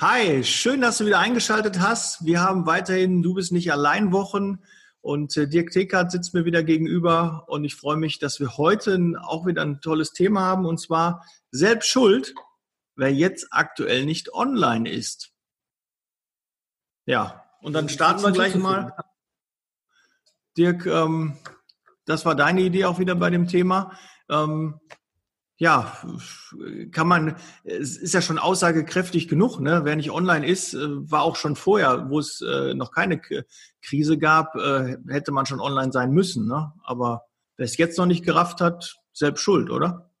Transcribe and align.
Hi, 0.00 0.44
schön, 0.44 0.80
dass 0.80 0.98
du 0.98 1.06
wieder 1.06 1.18
eingeschaltet 1.18 1.80
hast. 1.80 2.24
Wir 2.24 2.40
haben 2.40 2.66
weiterhin 2.66 3.20
Du 3.20 3.34
bist 3.34 3.50
nicht 3.50 3.72
allein 3.72 4.12
Wochen 4.12 4.62
und 5.00 5.36
äh, 5.36 5.48
Dirk 5.48 5.72
Tekert 5.72 6.12
sitzt 6.12 6.34
mir 6.34 6.44
wieder 6.44 6.62
gegenüber 6.62 7.46
und 7.48 7.64
ich 7.64 7.74
freue 7.74 7.96
mich, 7.96 8.20
dass 8.20 8.38
wir 8.38 8.58
heute 8.58 9.16
auch 9.20 9.44
wieder 9.44 9.62
ein 9.62 9.80
tolles 9.80 10.12
Thema 10.12 10.42
haben 10.42 10.66
und 10.66 10.78
zwar 10.78 11.26
selbst 11.50 11.88
schuld, 11.88 12.32
wer 12.94 13.12
jetzt 13.12 13.48
aktuell 13.50 14.04
nicht 14.04 14.32
online 14.32 14.88
ist. 14.88 15.32
Ja, 17.04 17.44
und 17.60 17.72
dann 17.72 17.88
starten 17.88 18.22
wir 18.22 18.30
gleich 18.30 18.54
mal. 18.54 18.94
Dirk, 20.56 20.86
ähm, 20.86 21.36
das 22.04 22.24
war 22.24 22.36
deine 22.36 22.60
Idee 22.60 22.84
auch 22.84 23.00
wieder 23.00 23.16
bei 23.16 23.30
dem 23.30 23.48
Thema. 23.48 23.98
Ähm, 24.30 24.78
ja, 25.58 25.92
kann 26.92 27.08
man, 27.08 27.36
es 27.64 27.96
ist 27.96 28.14
ja 28.14 28.22
schon 28.22 28.38
aussagekräftig 28.38 29.26
genug, 29.26 29.58
ne? 29.58 29.80
Wer 29.82 29.96
nicht 29.96 30.12
online 30.12 30.46
ist, 30.46 30.72
äh, 30.72 30.78
war 31.10 31.22
auch 31.22 31.34
schon 31.34 31.56
vorher, 31.56 32.08
wo 32.08 32.20
es 32.20 32.40
äh, 32.40 32.74
noch 32.74 32.92
keine 32.92 33.20
Krise 33.82 34.18
gab, 34.18 34.54
äh, 34.54 34.96
hätte 35.08 35.32
man 35.32 35.46
schon 35.46 35.60
online 35.60 35.90
sein 35.90 36.12
müssen, 36.12 36.46
ne? 36.46 36.72
Aber 36.84 37.24
wer 37.56 37.64
es 37.64 37.76
jetzt 37.76 37.98
noch 37.98 38.06
nicht 38.06 38.24
gerafft 38.24 38.60
hat, 38.60 38.98
selbst 39.12 39.42
schuld, 39.42 39.70
oder? 39.70 40.12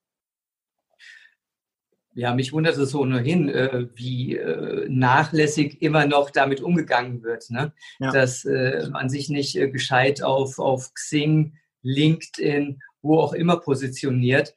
Ja, 2.14 2.34
mich 2.34 2.52
wundert 2.52 2.76
es 2.76 2.96
ohnehin, 2.96 3.46
wie 3.46 4.40
nachlässig 4.88 5.80
immer 5.80 6.04
noch 6.04 6.30
damit 6.30 6.60
umgegangen 6.60 7.22
wird, 7.22 7.48
ne? 7.50 7.72
Ja. 8.00 8.10
dass 8.10 8.44
man 8.44 9.08
sich 9.08 9.28
nicht 9.28 9.52
gescheit 9.54 10.20
auf, 10.20 10.58
auf 10.58 10.92
Xing, 10.94 11.56
LinkedIn, 11.82 12.80
wo 13.02 13.20
auch 13.20 13.34
immer 13.34 13.58
positioniert 13.58 14.56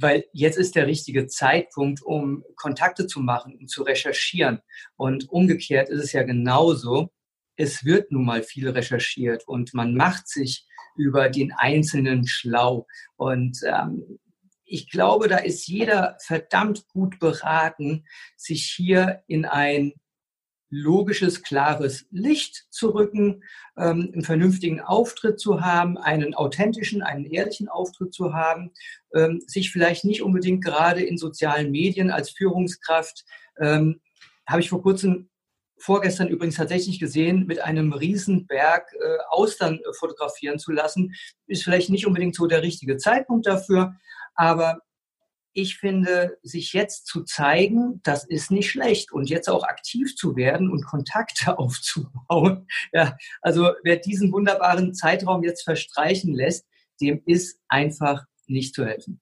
weil 0.00 0.24
jetzt 0.32 0.58
ist 0.58 0.76
der 0.76 0.86
richtige 0.86 1.26
Zeitpunkt, 1.26 2.02
um 2.02 2.44
Kontakte 2.56 3.06
zu 3.06 3.20
machen, 3.20 3.56
um 3.58 3.66
zu 3.66 3.82
recherchieren. 3.82 4.60
Und 4.96 5.28
umgekehrt 5.28 5.88
ist 5.88 6.04
es 6.04 6.12
ja 6.12 6.22
genauso. 6.22 7.10
Es 7.56 7.84
wird 7.84 8.12
nun 8.12 8.24
mal 8.24 8.42
viel 8.42 8.68
recherchiert 8.68 9.46
und 9.48 9.74
man 9.74 9.94
macht 9.94 10.28
sich 10.28 10.66
über 10.96 11.28
den 11.28 11.52
Einzelnen 11.52 12.26
schlau. 12.26 12.86
Und 13.16 13.58
ähm, 13.64 14.18
ich 14.64 14.90
glaube, 14.90 15.28
da 15.28 15.38
ist 15.38 15.66
jeder 15.66 16.16
verdammt 16.20 16.86
gut 16.88 17.18
beraten, 17.18 18.04
sich 18.36 18.72
hier 18.76 19.22
in 19.26 19.44
ein 19.44 19.94
logisches, 20.70 21.42
klares 21.42 22.06
Licht 22.10 22.66
zu 22.70 22.90
rücken, 22.90 23.42
ähm, 23.76 24.10
einen 24.12 24.22
vernünftigen 24.22 24.80
Auftritt 24.80 25.40
zu 25.40 25.60
haben, 25.62 25.96
einen 25.98 26.34
authentischen, 26.34 27.02
einen 27.02 27.24
ehrlichen 27.24 27.68
Auftritt 27.68 28.12
zu 28.12 28.34
haben, 28.34 28.72
ähm, 29.14 29.42
sich 29.46 29.70
vielleicht 29.70 30.04
nicht 30.04 30.22
unbedingt 30.22 30.64
gerade 30.64 31.02
in 31.02 31.16
sozialen 31.16 31.70
Medien 31.70 32.10
als 32.10 32.30
Führungskraft, 32.30 33.24
ähm, 33.60 34.00
habe 34.46 34.60
ich 34.60 34.70
vor 34.70 34.82
kurzem, 34.82 35.28
vorgestern 35.80 36.28
übrigens 36.28 36.56
tatsächlich 36.56 36.98
gesehen, 36.98 37.46
mit 37.46 37.60
einem 37.60 37.92
Riesenberg 37.92 38.92
äh, 38.94 39.18
Austern 39.30 39.76
äh, 39.76 39.92
fotografieren 39.92 40.58
zu 40.58 40.72
lassen, 40.72 41.14
ist 41.46 41.62
vielleicht 41.62 41.88
nicht 41.90 42.06
unbedingt 42.06 42.34
so 42.34 42.46
der 42.46 42.62
richtige 42.62 42.96
Zeitpunkt 42.96 43.46
dafür, 43.46 43.94
aber 44.34 44.80
ich 45.60 45.78
finde, 45.78 46.38
sich 46.42 46.72
jetzt 46.72 47.06
zu 47.06 47.24
zeigen, 47.24 48.00
das 48.04 48.24
ist 48.24 48.52
nicht 48.52 48.70
schlecht. 48.70 49.10
Und 49.10 49.28
jetzt 49.28 49.48
auch 49.48 49.64
aktiv 49.64 50.14
zu 50.14 50.36
werden 50.36 50.70
und 50.70 50.86
Kontakte 50.86 51.58
aufzubauen. 51.58 52.68
Ja, 52.92 53.16
also 53.42 53.72
wer 53.82 53.96
diesen 53.96 54.32
wunderbaren 54.32 54.94
Zeitraum 54.94 55.42
jetzt 55.42 55.64
verstreichen 55.64 56.32
lässt, 56.32 56.64
dem 57.00 57.22
ist 57.26 57.60
einfach 57.68 58.24
nicht 58.46 58.74
zu 58.74 58.84
helfen. 58.86 59.20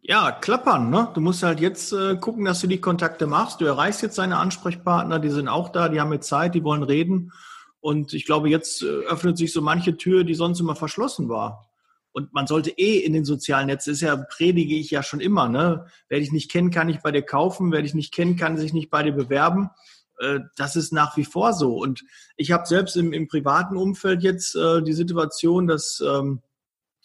Ja, 0.00 0.32
klappern, 0.32 0.90
ne? 0.90 1.08
Du 1.14 1.20
musst 1.20 1.42
halt 1.42 1.60
jetzt 1.60 1.92
äh, 1.92 2.16
gucken, 2.16 2.44
dass 2.44 2.60
du 2.60 2.66
die 2.66 2.80
Kontakte 2.80 3.26
machst. 3.26 3.60
Du 3.60 3.64
erreichst 3.64 4.02
jetzt 4.02 4.18
deine 4.18 4.36
Ansprechpartner, 4.36 5.18
die 5.18 5.30
sind 5.30 5.48
auch 5.48 5.68
da, 5.68 5.88
die 5.88 6.00
haben 6.00 6.12
jetzt 6.12 6.28
Zeit, 6.28 6.54
die 6.54 6.64
wollen 6.64 6.82
reden. 6.82 7.32
Und 7.80 8.12
ich 8.12 8.26
glaube, 8.26 8.48
jetzt 8.48 8.82
äh, 8.82 8.86
öffnet 8.86 9.38
sich 9.38 9.52
so 9.52 9.60
manche 9.60 9.96
Tür, 9.96 10.24
die 10.24 10.34
sonst 10.34 10.60
immer 10.60 10.76
verschlossen 10.76 11.28
war. 11.28 11.71
Und 12.12 12.32
man 12.32 12.46
sollte 12.46 12.70
eh 12.70 12.98
in 12.98 13.14
den 13.14 13.24
sozialen 13.24 13.66
Netzen, 13.66 13.92
ist 13.92 14.02
ja, 14.02 14.16
predige 14.16 14.74
ich 14.74 14.90
ja 14.90 15.02
schon 15.02 15.20
immer, 15.20 15.48
ne? 15.48 15.86
Wer 16.08 16.20
dich 16.20 16.30
nicht 16.30 16.50
kennt, 16.50 16.72
kann 16.72 16.88
ich 16.88 17.00
bei 17.00 17.10
dir 17.10 17.22
kaufen. 17.22 17.72
Wer 17.72 17.82
dich 17.82 17.94
nicht 17.94 18.12
kennt, 18.12 18.38
kann 18.38 18.58
sich 18.58 18.72
nicht 18.72 18.90
bei 18.90 19.02
dir 19.02 19.12
bewerben. 19.12 19.70
Äh, 20.18 20.40
das 20.56 20.76
ist 20.76 20.92
nach 20.92 21.16
wie 21.16 21.24
vor 21.24 21.52
so. 21.52 21.76
Und 21.76 22.04
ich 22.36 22.52
habe 22.52 22.66
selbst 22.66 22.96
im, 22.96 23.12
im, 23.12 23.28
privaten 23.28 23.76
Umfeld 23.76 24.22
jetzt 24.22 24.54
äh, 24.54 24.82
die 24.82 24.92
Situation, 24.92 25.66
dass 25.66 26.02
ähm, 26.06 26.42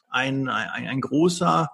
ein, 0.10 0.50
ein, 0.50 0.88
ein 0.88 1.02
großer 1.02 1.70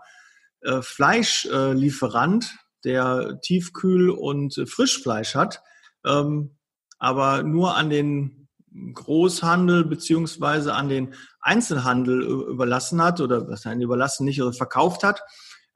äh, 0.61 0.81
Fleischlieferant, 0.81 2.55
der 2.83 3.39
Tiefkühl- 3.41 4.09
und 4.09 4.61
Frischfleisch 4.67 5.35
hat, 5.35 5.61
ähm, 6.05 6.57
aber 6.99 7.43
nur 7.43 7.77
an 7.77 7.89
den 7.89 8.49
Großhandel 8.93 9.85
beziehungsweise 9.85 10.73
an 10.73 10.89
den 10.89 11.13
Einzelhandel 11.43 12.21
überlassen 12.23 13.01
hat 13.01 13.21
oder 13.21 13.47
was 13.47 13.65
er 13.65 13.75
überlassen 13.75 14.25
nicht 14.25 14.41
verkauft 14.55 15.03
hat, 15.03 15.21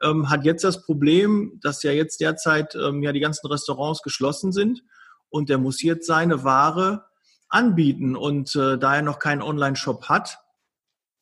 ähm, 0.01 0.29
hat 0.29 0.45
jetzt 0.45 0.63
das 0.63 0.83
Problem, 0.83 1.59
dass 1.61 1.83
ja 1.83 1.91
jetzt 1.91 2.21
derzeit 2.21 2.75
ähm, 2.75 3.03
ja 3.03 3.11
die 3.11 3.19
ganzen 3.19 3.47
Restaurants 3.47 4.01
geschlossen 4.01 4.51
sind 4.51 4.81
und 5.29 5.49
der 5.49 5.57
muss 5.57 5.81
jetzt 5.81 6.07
seine 6.07 6.43
Ware 6.43 7.05
anbieten 7.49 8.15
und 8.15 8.55
äh, 8.55 8.77
da 8.77 8.95
er 8.95 9.01
noch 9.01 9.19
keinen 9.19 9.41
Online-Shop 9.41 10.09
hat, 10.09 10.39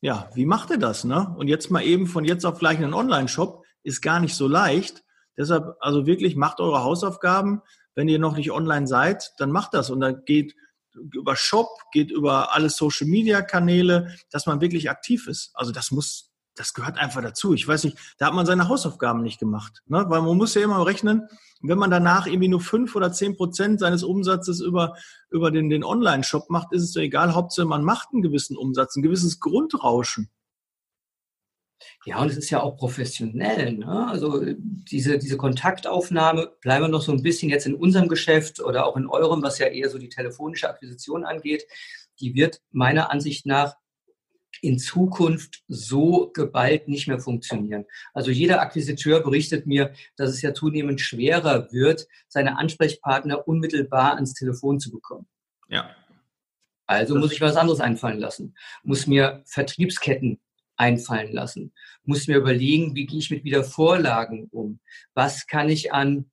ja, 0.00 0.28
wie 0.34 0.46
macht 0.46 0.70
er 0.70 0.78
das? 0.78 1.04
Ne? 1.04 1.34
Und 1.38 1.48
jetzt 1.48 1.70
mal 1.70 1.82
eben 1.82 2.06
von 2.06 2.24
jetzt 2.24 2.44
auf 2.44 2.58
gleich 2.58 2.78
einen 2.78 2.94
Online-Shop 2.94 3.64
ist 3.82 4.02
gar 4.02 4.20
nicht 4.20 4.34
so 4.34 4.46
leicht. 4.46 5.02
Deshalb 5.38 5.76
also 5.80 6.06
wirklich 6.06 6.36
macht 6.36 6.60
eure 6.60 6.82
Hausaufgaben. 6.82 7.62
Wenn 7.94 8.08
ihr 8.08 8.18
noch 8.18 8.36
nicht 8.36 8.50
online 8.50 8.86
seid, 8.86 9.32
dann 9.38 9.50
macht 9.50 9.74
das 9.74 9.90
und 9.90 10.00
dann 10.00 10.22
geht 10.24 10.54
über 11.12 11.36
Shop, 11.36 11.68
geht 11.92 12.10
über 12.10 12.54
alle 12.54 12.70
Social 12.70 13.06
Media 13.06 13.42
Kanäle, 13.42 14.14
dass 14.30 14.46
man 14.46 14.60
wirklich 14.60 14.90
aktiv 14.90 15.26
ist. 15.26 15.50
Also 15.54 15.72
das 15.72 15.90
muss, 15.90 16.32
das 16.54 16.74
gehört 16.74 16.98
einfach 16.98 17.22
dazu. 17.22 17.54
Ich 17.54 17.66
weiß 17.66 17.84
nicht, 17.84 17.98
da 18.18 18.26
hat 18.26 18.34
man 18.34 18.46
seine 18.46 18.68
Hausaufgaben 18.68 19.22
nicht 19.22 19.38
gemacht. 19.38 19.82
Ne? 19.86 20.04
Weil 20.08 20.22
man 20.22 20.36
muss 20.36 20.54
ja 20.54 20.62
immer 20.62 20.84
rechnen, 20.84 21.28
wenn 21.60 21.78
man 21.78 21.90
danach 21.90 22.26
irgendwie 22.26 22.48
nur 22.48 22.60
fünf 22.60 22.94
oder 22.96 23.12
zehn 23.12 23.36
Prozent 23.36 23.80
seines 23.80 24.02
Umsatzes 24.02 24.60
über, 24.60 24.94
über 25.30 25.50
den, 25.50 25.70
den 25.70 25.84
Online-Shop 25.84 26.50
macht, 26.50 26.72
ist 26.72 26.82
es 26.82 26.92
so 26.92 27.00
egal. 27.00 27.34
Hauptsache 27.34 27.66
man 27.66 27.84
macht 27.84 28.08
einen 28.12 28.22
gewissen 28.22 28.56
Umsatz, 28.56 28.96
ein 28.96 29.02
gewisses 29.02 29.40
Grundrauschen. 29.40 30.30
Ja, 32.04 32.20
und 32.20 32.30
es 32.30 32.36
ist 32.36 32.50
ja 32.50 32.62
auch 32.62 32.76
professionell. 32.76 33.72
Ne? 33.72 34.08
Also 34.08 34.42
diese, 34.44 35.18
diese 35.18 35.36
Kontaktaufnahme, 35.36 36.52
bleiben 36.60 36.84
wir 36.84 36.88
noch 36.88 37.02
so 37.02 37.12
ein 37.12 37.22
bisschen 37.22 37.50
jetzt 37.50 37.66
in 37.66 37.74
unserem 37.74 38.08
Geschäft 38.08 38.60
oder 38.60 38.86
auch 38.86 38.96
in 38.96 39.06
eurem, 39.06 39.42
was 39.42 39.58
ja 39.58 39.66
eher 39.66 39.90
so 39.90 39.98
die 39.98 40.08
telefonische 40.08 40.68
Akquisition 40.68 41.24
angeht, 41.24 41.66
die 42.20 42.34
wird 42.34 42.60
meiner 42.70 43.10
Ansicht 43.10 43.46
nach 43.46 43.76
in 44.62 44.78
Zukunft 44.78 45.62
so 45.68 46.30
geballt 46.32 46.88
nicht 46.88 47.08
mehr 47.08 47.18
funktionieren. 47.18 47.84
Also 48.14 48.30
jeder 48.30 48.60
Akquisiteur 48.60 49.20
berichtet 49.20 49.66
mir, 49.66 49.92
dass 50.16 50.30
es 50.30 50.40
ja 50.40 50.54
zunehmend 50.54 51.00
schwerer 51.00 51.70
wird, 51.72 52.06
seine 52.28 52.58
Ansprechpartner 52.58 53.46
unmittelbar 53.46 54.14
ans 54.14 54.32
Telefon 54.32 54.80
zu 54.80 54.90
bekommen. 54.90 55.26
Ja. 55.68 55.94
Also 56.86 57.16
muss 57.16 57.32
ich 57.32 57.40
was 57.40 57.56
anderes 57.56 57.80
einfallen 57.80 58.20
lassen, 58.20 58.54
muss 58.84 59.06
mir 59.06 59.42
Vertriebsketten 59.44 60.40
einfallen 60.76 61.32
lassen. 61.32 61.72
Muss 62.04 62.28
mir 62.28 62.36
überlegen, 62.36 62.94
wie 62.94 63.06
gehe 63.06 63.18
ich 63.18 63.30
mit 63.30 63.44
wieder 63.44 63.64
Vorlagen 63.64 64.48
um? 64.50 64.80
Was 65.14 65.46
kann 65.46 65.68
ich 65.68 65.92
an 65.92 66.30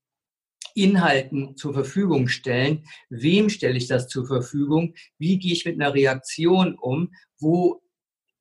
Inhalten 0.75 1.55
zur 1.55 1.73
Verfügung 1.73 2.27
stellen? 2.27 2.85
Wem 3.09 3.49
stelle 3.49 3.77
ich 3.77 3.87
das 3.87 4.07
zur 4.07 4.25
Verfügung? 4.25 4.95
Wie 5.17 5.39
gehe 5.39 5.53
ich 5.53 5.65
mit 5.65 5.75
einer 5.75 5.93
Reaktion 5.93 6.75
um? 6.75 7.13
Wo 7.39 7.81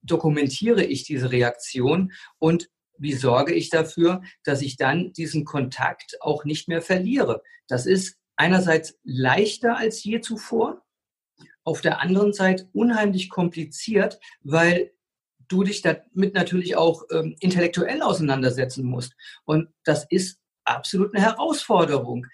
dokumentiere 0.02 0.84
ich 0.84 1.04
diese 1.04 1.30
Reaktion? 1.30 2.12
Und 2.38 2.68
wie 2.98 3.12
sorge 3.12 3.54
ich 3.54 3.70
dafür, 3.70 4.22
dass 4.44 4.62
ich 4.62 4.76
dann 4.76 5.12
diesen 5.12 5.44
Kontakt 5.44 6.16
auch 6.20 6.44
nicht 6.44 6.68
mehr 6.68 6.82
verliere? 6.82 7.42
Das 7.68 7.86
ist 7.86 8.16
einerseits 8.36 8.98
leichter 9.04 9.76
als 9.76 10.02
je 10.04 10.20
zuvor, 10.20 10.82
auf 11.64 11.80
der 11.80 12.00
anderen 12.00 12.32
Seite 12.32 12.68
unheimlich 12.72 13.28
kompliziert, 13.28 14.18
weil 14.42 14.92
du 15.52 15.62
dich 15.62 15.82
damit 15.82 16.34
natürlich 16.34 16.76
auch 16.76 17.04
ähm, 17.10 17.36
intellektuell 17.40 18.02
auseinandersetzen 18.02 18.84
musst. 18.84 19.14
Und 19.44 19.68
das 19.84 20.06
ist 20.08 20.40
absolut 20.64 21.14
eine 21.14 21.24
Herausforderung. 21.24 22.26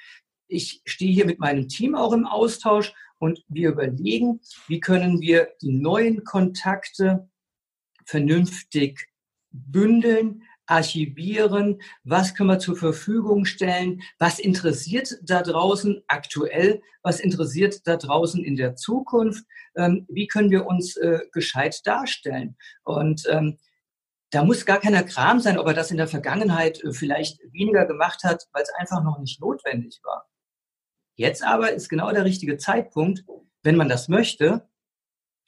Ich 0.46 0.80
stehe 0.86 1.12
hier 1.12 1.26
mit 1.26 1.40
meinem 1.40 1.68
Team 1.68 1.94
auch 1.94 2.12
im 2.12 2.26
Austausch 2.26 2.94
und 3.18 3.44
wir 3.48 3.70
überlegen, 3.70 4.40
wie 4.68 4.80
können 4.80 5.20
wir 5.20 5.48
die 5.60 5.72
neuen 5.72 6.22
Kontakte 6.22 7.28
vernünftig 8.06 9.08
bündeln, 9.50 10.44
archivieren, 10.68 11.80
was 12.04 12.34
können 12.34 12.50
wir 12.50 12.58
zur 12.58 12.76
Verfügung 12.76 13.44
stellen, 13.44 14.02
was 14.18 14.38
interessiert 14.38 15.16
da 15.22 15.42
draußen 15.42 16.02
aktuell, 16.06 16.82
was 17.02 17.20
interessiert 17.20 17.86
da 17.86 17.96
draußen 17.96 18.44
in 18.44 18.56
der 18.56 18.76
Zukunft, 18.76 19.44
ähm, 19.76 20.06
wie 20.08 20.26
können 20.26 20.50
wir 20.50 20.66
uns 20.66 20.96
äh, 20.96 21.20
gescheit 21.32 21.80
darstellen. 21.84 22.56
Und 22.84 23.24
ähm, 23.30 23.58
da 24.30 24.44
muss 24.44 24.66
gar 24.66 24.78
keiner 24.78 25.02
Kram 25.02 25.40
sein, 25.40 25.58
ob 25.58 25.66
er 25.66 25.74
das 25.74 25.90
in 25.90 25.96
der 25.96 26.08
Vergangenheit 26.08 26.82
äh, 26.84 26.92
vielleicht 26.92 27.40
weniger 27.52 27.86
gemacht 27.86 28.22
hat, 28.24 28.44
weil 28.52 28.62
es 28.62 28.72
einfach 28.78 29.02
noch 29.02 29.18
nicht 29.18 29.40
notwendig 29.40 30.00
war. 30.04 30.28
Jetzt 31.14 31.42
aber 31.42 31.72
ist 31.72 31.88
genau 31.88 32.12
der 32.12 32.24
richtige 32.24 32.58
Zeitpunkt, 32.58 33.24
wenn 33.62 33.76
man 33.76 33.88
das 33.88 34.08
möchte, 34.08 34.68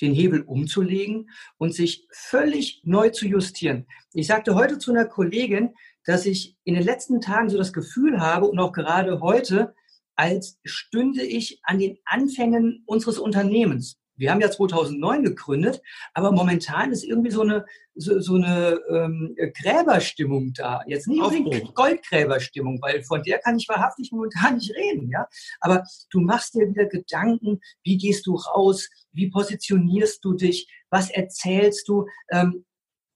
den 0.01 0.15
Hebel 0.15 0.43
umzulegen 0.43 1.31
und 1.59 1.75
sich 1.75 2.07
völlig 2.11 2.81
neu 2.85 3.11
zu 3.11 3.27
justieren. 3.27 3.87
Ich 4.15 4.27
sagte 4.27 4.55
heute 4.55 4.79
zu 4.79 4.91
einer 4.91 5.05
Kollegin, 5.05 5.75
dass 6.05 6.27
ich 6.27 6.57
in 6.65 6.75
den 6.75 6.83
letzten 6.83 7.21
Tagen 7.21 7.51
so 7.51 7.59
das 7.59 7.73
Gefühl 7.73 8.21
habe 8.21 8.47
und 8.47 8.59
auch 8.59 8.73
gerade 8.73 9.21
heute, 9.21 9.75
als 10.17 10.59
stünde 10.65 11.23
ich 11.23 11.61
an 11.63 11.79
den 11.79 11.99
Anfängen 12.05 12.83
unseres 12.87 13.19
Unternehmens. 13.19 14.00
Wir 14.21 14.31
haben 14.31 14.41
ja 14.43 14.51
2009 14.51 15.25
gegründet, 15.25 15.81
aber 16.13 16.31
momentan 16.31 16.93
ist 16.93 17.05
irgendwie 17.05 17.31
so 17.31 17.41
eine, 17.41 17.65
so, 17.95 18.21
so 18.21 18.35
eine 18.35 18.79
ähm, 18.91 19.35
Gräberstimmung 19.63 20.53
da. 20.53 20.83
Jetzt 20.87 21.09
nicht 21.09 21.23
unbedingt 21.23 21.75
Goldgräberstimmung, 21.75 22.83
weil 22.83 23.03
von 23.03 23.23
der 23.23 23.39
kann 23.39 23.57
ich 23.57 23.67
wahrhaftig 23.67 24.13
momentan 24.13 24.55
nicht 24.59 24.75
reden. 24.77 25.09
Ja? 25.11 25.27
Aber 25.61 25.85
du 26.11 26.21
machst 26.21 26.55
dir 26.55 26.69
wieder 26.69 26.85
Gedanken, 26.85 27.61
wie 27.83 27.97
gehst 27.97 28.27
du 28.27 28.35
raus, 28.35 28.91
wie 29.13 29.31
positionierst 29.31 30.23
du 30.23 30.35
dich, 30.35 30.69
was 30.91 31.09
erzählst 31.11 31.89
du. 31.89 32.07
Ähm, 32.31 32.67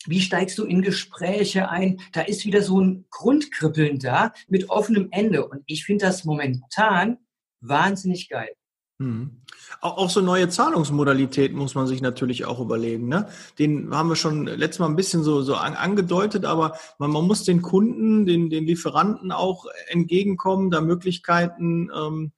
wie 0.06 0.20
steigst 0.20 0.58
du 0.58 0.64
in 0.64 0.82
Gespräche 0.82 1.68
ein? 1.68 2.00
Da 2.12 2.22
ist 2.22 2.44
wieder 2.46 2.62
so 2.62 2.80
ein 2.80 3.06
Grundkribbeln 3.10 3.98
da 3.98 4.32
mit 4.48 4.70
offenem 4.70 5.08
Ende. 5.10 5.46
Und 5.46 5.62
ich 5.66 5.84
finde 5.84 6.06
das 6.06 6.24
momentan 6.24 7.18
wahnsinnig 7.60 8.28
geil. 8.28 8.54
Mhm. 8.98 9.42
Auch, 9.80 10.08
so 10.08 10.20
neue 10.20 10.48
Zahlungsmodalitäten 10.48 11.58
muss 11.58 11.74
man 11.74 11.86
sich 11.86 12.00
natürlich 12.00 12.44
auch 12.44 12.60
überlegen. 12.60 13.08
Ne? 13.08 13.28
Den 13.58 13.92
haben 13.94 14.08
wir 14.08 14.16
schon 14.16 14.46
letztes 14.46 14.78
Mal 14.78 14.86
ein 14.86 14.96
bisschen 14.96 15.24
so, 15.24 15.42
so 15.42 15.56
an, 15.56 15.74
angedeutet, 15.74 16.44
aber 16.44 16.76
man, 16.98 17.10
man, 17.10 17.26
muss 17.26 17.42
den 17.42 17.60
Kunden, 17.60 18.24
den, 18.24 18.50
den 18.50 18.66
Lieferanten 18.66 19.32
auch 19.32 19.66
entgegenkommen, 19.88 20.70
da 20.70 20.80
Möglichkeiten 20.80 21.90
ähm, 21.94 22.32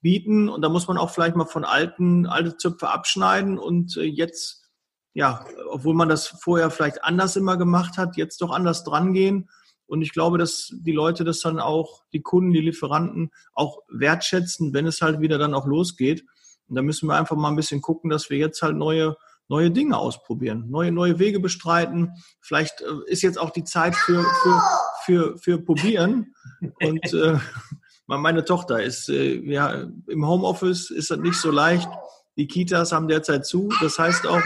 bieten. 0.00 0.48
Und 0.48 0.62
da 0.62 0.70
muss 0.70 0.88
man 0.88 0.96
auch 0.96 1.10
vielleicht 1.10 1.36
mal 1.36 1.46
von 1.46 1.64
alten, 1.64 2.26
alte 2.26 2.56
Zöpfe 2.56 2.88
abschneiden 2.88 3.58
und 3.58 3.96
äh, 3.98 4.04
jetzt, 4.04 4.64
ja, 5.12 5.44
obwohl 5.70 5.94
man 5.94 6.08
das 6.08 6.26
vorher 6.26 6.70
vielleicht 6.70 7.04
anders 7.04 7.36
immer 7.36 7.58
gemacht 7.58 7.98
hat, 7.98 8.16
jetzt 8.16 8.40
doch 8.40 8.50
anders 8.50 8.82
drangehen 8.82 9.50
und 9.88 10.02
ich 10.02 10.12
glaube, 10.12 10.36
dass 10.36 10.72
die 10.72 10.92
Leute 10.92 11.24
das 11.24 11.40
dann 11.40 11.58
auch, 11.58 12.04
die 12.12 12.20
Kunden, 12.20 12.52
die 12.52 12.60
Lieferanten 12.60 13.30
auch 13.54 13.80
wertschätzen, 13.88 14.74
wenn 14.74 14.86
es 14.86 15.00
halt 15.00 15.20
wieder 15.20 15.38
dann 15.38 15.54
auch 15.54 15.66
losgeht. 15.66 16.24
Und 16.68 16.76
da 16.76 16.82
müssen 16.82 17.08
wir 17.08 17.16
einfach 17.16 17.36
mal 17.36 17.48
ein 17.48 17.56
bisschen 17.56 17.80
gucken, 17.80 18.10
dass 18.10 18.28
wir 18.28 18.36
jetzt 18.36 18.60
halt 18.60 18.76
neue, 18.76 19.16
neue 19.48 19.70
Dinge 19.70 19.96
ausprobieren, 19.96 20.66
neue, 20.68 20.92
neue 20.92 21.18
Wege 21.18 21.40
bestreiten. 21.40 22.12
Vielleicht 22.42 22.82
äh, 22.82 23.10
ist 23.10 23.22
jetzt 23.22 23.40
auch 23.40 23.48
die 23.48 23.64
Zeit 23.64 23.96
für, 23.96 24.22
für, 24.42 24.62
für, 25.04 25.38
für 25.38 25.58
Probieren. 25.58 26.34
Und 26.82 27.14
äh, 27.14 27.38
meine 28.06 28.44
Tochter 28.44 28.82
ist 28.82 29.08
äh, 29.08 29.36
ja 29.40 29.86
im 30.06 30.26
Homeoffice 30.26 30.90
ist 30.90 31.10
das 31.10 31.18
nicht 31.18 31.40
so 31.40 31.50
leicht. 31.50 31.88
Die 32.36 32.46
Kitas 32.46 32.92
haben 32.92 33.08
derzeit 33.08 33.46
zu. 33.46 33.70
Das 33.80 33.98
heißt 33.98 34.26
auch, 34.26 34.42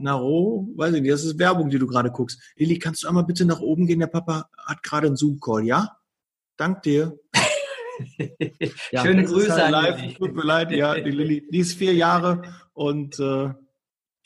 Naro, 0.00 0.68
weiß 0.76 0.94
ich 0.94 1.02
nicht, 1.02 1.12
das 1.12 1.24
ist 1.24 1.38
Werbung, 1.38 1.70
die 1.70 1.78
du 1.78 1.86
gerade 1.86 2.10
guckst. 2.10 2.40
Lilly, 2.56 2.78
kannst 2.78 3.02
du 3.02 3.08
einmal 3.08 3.24
bitte 3.24 3.44
nach 3.44 3.60
oben 3.60 3.86
gehen? 3.86 4.00
Der 4.00 4.06
Papa 4.06 4.48
hat 4.66 4.82
gerade 4.82 5.06
einen 5.06 5.16
Zoom-Call, 5.16 5.64
ja? 5.64 5.96
Dank 6.56 6.82
dir. 6.82 7.18
ja, 8.92 9.02
Schöne 9.02 9.24
Grüße 9.24 9.52
halt 9.52 9.62
an 9.62 9.70
live. 9.72 10.14
Tut 10.14 10.34
mir 10.34 10.44
leid, 10.44 10.72
ja, 10.72 10.94
die 10.94 11.10
Lilly, 11.10 11.48
die 11.50 11.58
ist 11.58 11.74
vier 11.74 11.94
Jahre 11.94 12.42
und 12.72 13.18
äh, 13.18 13.52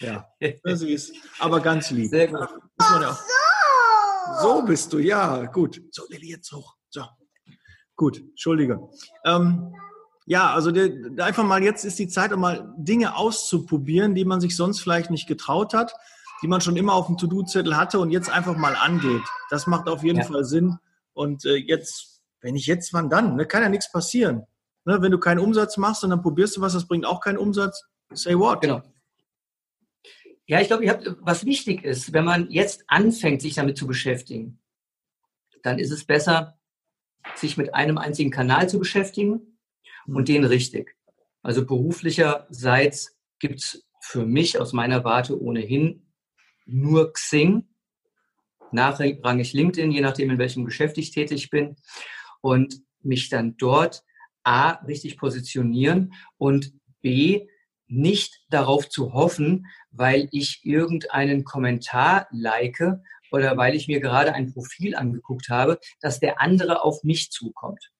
ja, 0.00 0.28
sie 0.74 0.92
ist 0.92 1.14
aber 1.38 1.60
ganz 1.60 1.90
lieb. 1.90 2.10
Sehr 2.10 2.28
gut. 2.28 2.48
Ja 2.80 3.18
so 4.40 4.62
bist 4.62 4.92
du, 4.92 4.98
ja, 4.98 5.44
gut. 5.46 5.80
So, 5.90 6.04
Lilly, 6.08 6.30
jetzt 6.30 6.52
hoch. 6.52 6.76
So. 6.90 7.02
Gut, 7.96 8.18
Entschuldige. 8.18 8.80
Ähm, 9.24 9.74
ja, 10.26 10.54
also 10.54 10.70
der 10.70 11.24
einfach 11.24 11.44
mal 11.44 11.62
jetzt 11.62 11.84
ist 11.84 11.98
die 11.98 12.08
Zeit, 12.08 12.32
um 12.32 12.40
mal 12.40 12.72
Dinge 12.78 13.16
auszuprobieren, 13.16 14.14
die 14.14 14.24
man 14.24 14.40
sich 14.40 14.56
sonst 14.56 14.80
vielleicht 14.80 15.10
nicht 15.10 15.26
getraut 15.26 15.74
hat, 15.74 15.94
die 16.42 16.48
man 16.48 16.62
schon 16.62 16.76
immer 16.76 16.94
auf 16.94 17.06
dem 17.06 17.18
To-Do-Zettel 17.18 17.76
hatte 17.76 17.98
und 18.00 18.10
jetzt 18.10 18.30
einfach 18.30 18.56
mal 18.56 18.74
angeht. 18.74 19.22
Das 19.50 19.66
macht 19.66 19.86
auf 19.88 20.02
jeden 20.02 20.18
ja. 20.20 20.24
Fall 20.24 20.44
Sinn. 20.44 20.78
Und 21.12 21.44
äh, 21.44 21.56
jetzt, 21.56 22.22
wenn 22.40 22.56
ich 22.56 22.66
jetzt, 22.66 22.92
wann 22.94 23.10
dann? 23.10 23.36
Ne, 23.36 23.46
kann 23.46 23.62
ja 23.62 23.68
nichts 23.68 23.92
passieren. 23.92 24.46
Ne, 24.86 25.00
wenn 25.02 25.12
du 25.12 25.18
keinen 25.18 25.38
Umsatz 25.38 25.76
machst 25.76 26.04
und 26.04 26.10
dann 26.10 26.22
probierst 26.22 26.56
du 26.56 26.60
was, 26.62 26.72
das 26.72 26.88
bringt 26.88 27.04
auch 27.04 27.20
keinen 27.20 27.38
Umsatz. 27.38 27.84
Say 28.12 28.38
what? 28.38 28.62
Genau. 28.62 28.82
Ja, 30.46 30.60
ich 30.60 30.68
glaube, 30.68 31.16
was 31.20 31.44
wichtig 31.46 31.84
ist, 31.84 32.12
wenn 32.12 32.24
man 32.24 32.50
jetzt 32.50 32.84
anfängt, 32.86 33.40
sich 33.40 33.54
damit 33.54 33.78
zu 33.78 33.86
beschäftigen, 33.86 34.58
dann 35.62 35.78
ist 35.78 35.90
es 35.90 36.04
besser, 36.04 36.58
sich 37.34 37.56
mit 37.56 37.74
einem 37.74 37.96
einzigen 37.96 38.30
Kanal 38.30 38.68
zu 38.68 38.78
beschäftigen 38.78 39.53
und 40.06 40.14
mhm. 40.14 40.24
den 40.24 40.44
richtig. 40.44 40.96
Also 41.42 41.66
beruflicherseits 41.66 43.16
gibt 43.38 43.60
es 43.60 43.86
für 44.00 44.24
mich 44.26 44.58
aus 44.58 44.72
meiner 44.72 45.04
Warte 45.04 45.40
ohnehin 45.40 46.06
nur 46.66 47.12
Xing, 47.12 47.68
nachrangig 48.72 49.52
LinkedIn, 49.52 49.92
je 49.92 50.00
nachdem, 50.00 50.30
in 50.30 50.38
welchem 50.38 50.64
Geschäft 50.64 50.98
ich 50.98 51.10
tätig 51.10 51.50
bin, 51.50 51.76
und 52.40 52.82
mich 53.00 53.28
dann 53.28 53.56
dort 53.56 54.02
A, 54.42 54.72
richtig 54.86 55.16
positionieren 55.16 56.12
und 56.36 56.72
B, 57.00 57.46
nicht 57.86 58.42
darauf 58.50 58.88
zu 58.88 59.12
hoffen, 59.12 59.66
weil 59.90 60.28
ich 60.32 60.60
irgendeinen 60.64 61.44
Kommentar 61.44 62.26
like 62.30 62.82
oder 63.30 63.56
weil 63.56 63.74
ich 63.74 63.88
mir 63.88 64.00
gerade 64.00 64.32
ein 64.32 64.52
Profil 64.52 64.94
angeguckt 64.94 65.48
habe, 65.48 65.78
dass 66.00 66.20
der 66.20 66.40
andere 66.40 66.82
auf 66.82 67.02
mich 67.04 67.30
zukommt. 67.30 67.90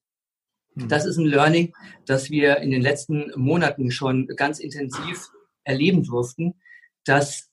Hm. 0.74 0.88
Das 0.88 1.06
ist 1.06 1.16
ein 1.16 1.26
Learning, 1.26 1.74
das 2.06 2.30
wir 2.30 2.58
in 2.58 2.70
den 2.70 2.82
letzten 2.82 3.32
Monaten 3.36 3.90
schon 3.90 4.26
ganz 4.28 4.58
intensiv 4.58 5.30
erleben 5.64 6.04
durften, 6.04 6.54
dass 7.04 7.50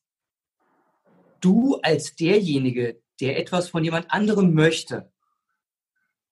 du 1.39 1.77
als 1.81 2.15
derjenige, 2.15 3.01
der 3.19 3.39
etwas 3.39 3.69
von 3.69 3.83
jemand 3.83 4.11
anderem 4.11 4.53
möchte, 4.53 5.11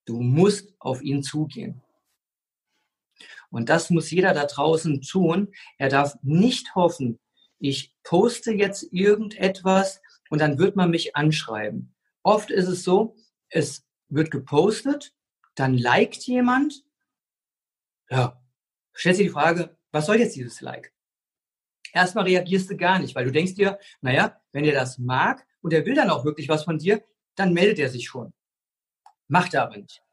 du 0.05 0.21
musst 0.21 0.73
auf 0.79 1.01
ihn 1.01 1.23
zugehen. 1.23 1.81
Und 3.51 3.69
das 3.69 3.89
muss 3.89 4.11
jeder 4.11 4.33
da 4.33 4.45
draußen 4.45 5.01
tun. 5.01 5.51
Er 5.77 5.89
darf 5.89 6.15
nicht 6.21 6.75
hoffen, 6.75 7.19
ich 7.59 7.93
poste 8.03 8.51
jetzt 8.53 8.87
irgendetwas 8.91 10.01
und 10.29 10.39
dann 10.39 10.57
wird 10.57 10.75
man 10.75 10.89
mich 10.89 11.15
anschreiben. 11.15 11.93
Oft 12.23 12.51
ist 12.51 12.67
es 12.67 12.83
so, 12.83 13.15
es 13.49 13.85
wird 14.07 14.31
gepostet 14.31 15.13
dann 15.59 15.77
liked 15.77 16.23
jemand, 16.23 16.83
ja, 18.09 18.41
stellt 18.93 19.17
sich 19.17 19.27
die 19.27 19.33
Frage, 19.33 19.77
was 19.91 20.05
soll 20.05 20.17
jetzt 20.17 20.35
dieses 20.35 20.61
Like? 20.61 20.93
Erstmal 21.93 22.25
reagierst 22.25 22.69
du 22.69 22.77
gar 22.77 22.99
nicht, 22.99 23.15
weil 23.15 23.25
du 23.25 23.31
denkst 23.31 23.55
dir, 23.55 23.79
naja, 24.01 24.39
wenn 24.51 24.63
er 24.63 24.73
das 24.73 24.97
mag 24.99 25.45
und 25.61 25.73
er 25.73 25.85
will 25.85 25.95
dann 25.95 26.09
auch 26.09 26.23
wirklich 26.23 26.49
was 26.49 26.63
von 26.63 26.77
dir, 26.77 27.03
dann 27.35 27.53
meldet 27.53 27.79
er 27.79 27.89
sich 27.89 28.07
schon. 28.07 28.33
Macht 29.27 29.53
er 29.53 29.63
aber 29.63 29.77
nicht. 29.77 30.03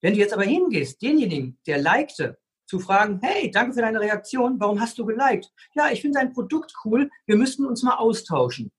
Wenn 0.00 0.14
du 0.14 0.18
jetzt 0.18 0.32
aber 0.32 0.44
hingehst, 0.44 1.00
denjenigen, 1.02 1.58
der 1.66 1.78
likte, 1.78 2.38
zu 2.66 2.78
fragen, 2.78 3.18
hey, 3.22 3.50
danke 3.50 3.74
für 3.74 3.80
deine 3.80 4.00
Reaktion, 4.00 4.60
warum 4.60 4.80
hast 4.80 4.96
du 4.98 5.04
geliked? 5.04 5.52
Ja, 5.74 5.90
ich 5.90 6.00
finde 6.00 6.20
dein 6.20 6.32
Produkt 6.32 6.72
cool, 6.84 7.10
wir 7.26 7.36
müssten 7.36 7.66
uns 7.66 7.82
mal 7.82 7.96
austauschen. 7.96 8.70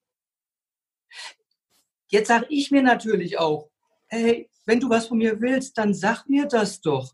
Jetzt 2.08 2.30
sage 2.30 2.46
ich 2.50 2.72
mir 2.72 2.84
natürlich 2.84 3.38
auch, 3.38 3.70
hey, 4.08 4.50
wenn 4.66 4.80
du 4.80 4.90
was 4.90 5.08
von 5.08 5.18
mir 5.18 5.42
willst, 5.42 5.78
dann 5.78 5.94
sag 5.94 6.28
mir 6.28 6.48
das 6.48 6.82
doch. 6.82 7.14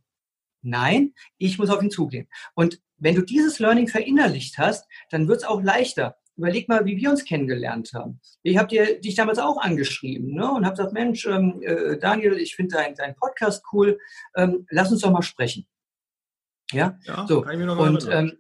Nein, 0.62 1.14
ich 1.38 1.58
muss 1.58 1.70
auf 1.70 1.82
ihn 1.82 1.92
zugehen. 1.92 2.28
Und 2.56 2.82
wenn 2.98 3.16
du 3.16 3.22
dieses 3.22 3.60
Learning 3.60 3.88
verinnerlicht 3.88 4.58
hast, 4.58 4.88
dann 5.10 5.28
wird 5.28 5.40
es 5.40 5.48
auch 5.48 5.62
leichter. 5.62 6.18
Überleg 6.36 6.68
mal, 6.70 6.86
wie 6.86 6.98
wir 6.98 7.10
uns 7.10 7.26
kennengelernt 7.26 7.94
haben. 7.94 8.20
Ich 8.44 8.58
habe 8.58 8.68
dir 8.68 9.00
dich 9.00 9.16
damals 9.16 9.40
auch 9.40 9.58
angeschrieben 9.58 10.34
ne, 10.36 10.52
und 10.52 10.66
habe 10.66 10.76
gesagt, 10.76 10.94
Mensch, 10.94 11.26
ähm, 11.26 11.62
äh, 11.64 11.98
Daniel, 11.98 12.38
ich 12.38 12.56
finde 12.56 12.76
deinen 12.76 12.96
dein 12.96 13.16
Podcast 13.16 13.64
cool. 13.72 14.00
Ähm, 14.36 14.68
lass 14.70 14.92
uns 14.92 15.02
doch 15.02 15.12
mal 15.12 15.24
sprechen. 15.24 15.68
Ja, 16.72 17.00
ja 17.04 17.26
so. 17.28 17.42
Kann 17.42 17.54
ich 17.54 17.60
mir 17.60 17.66
noch 17.66 17.80
und, 17.80 18.08
ähm, 18.12 18.38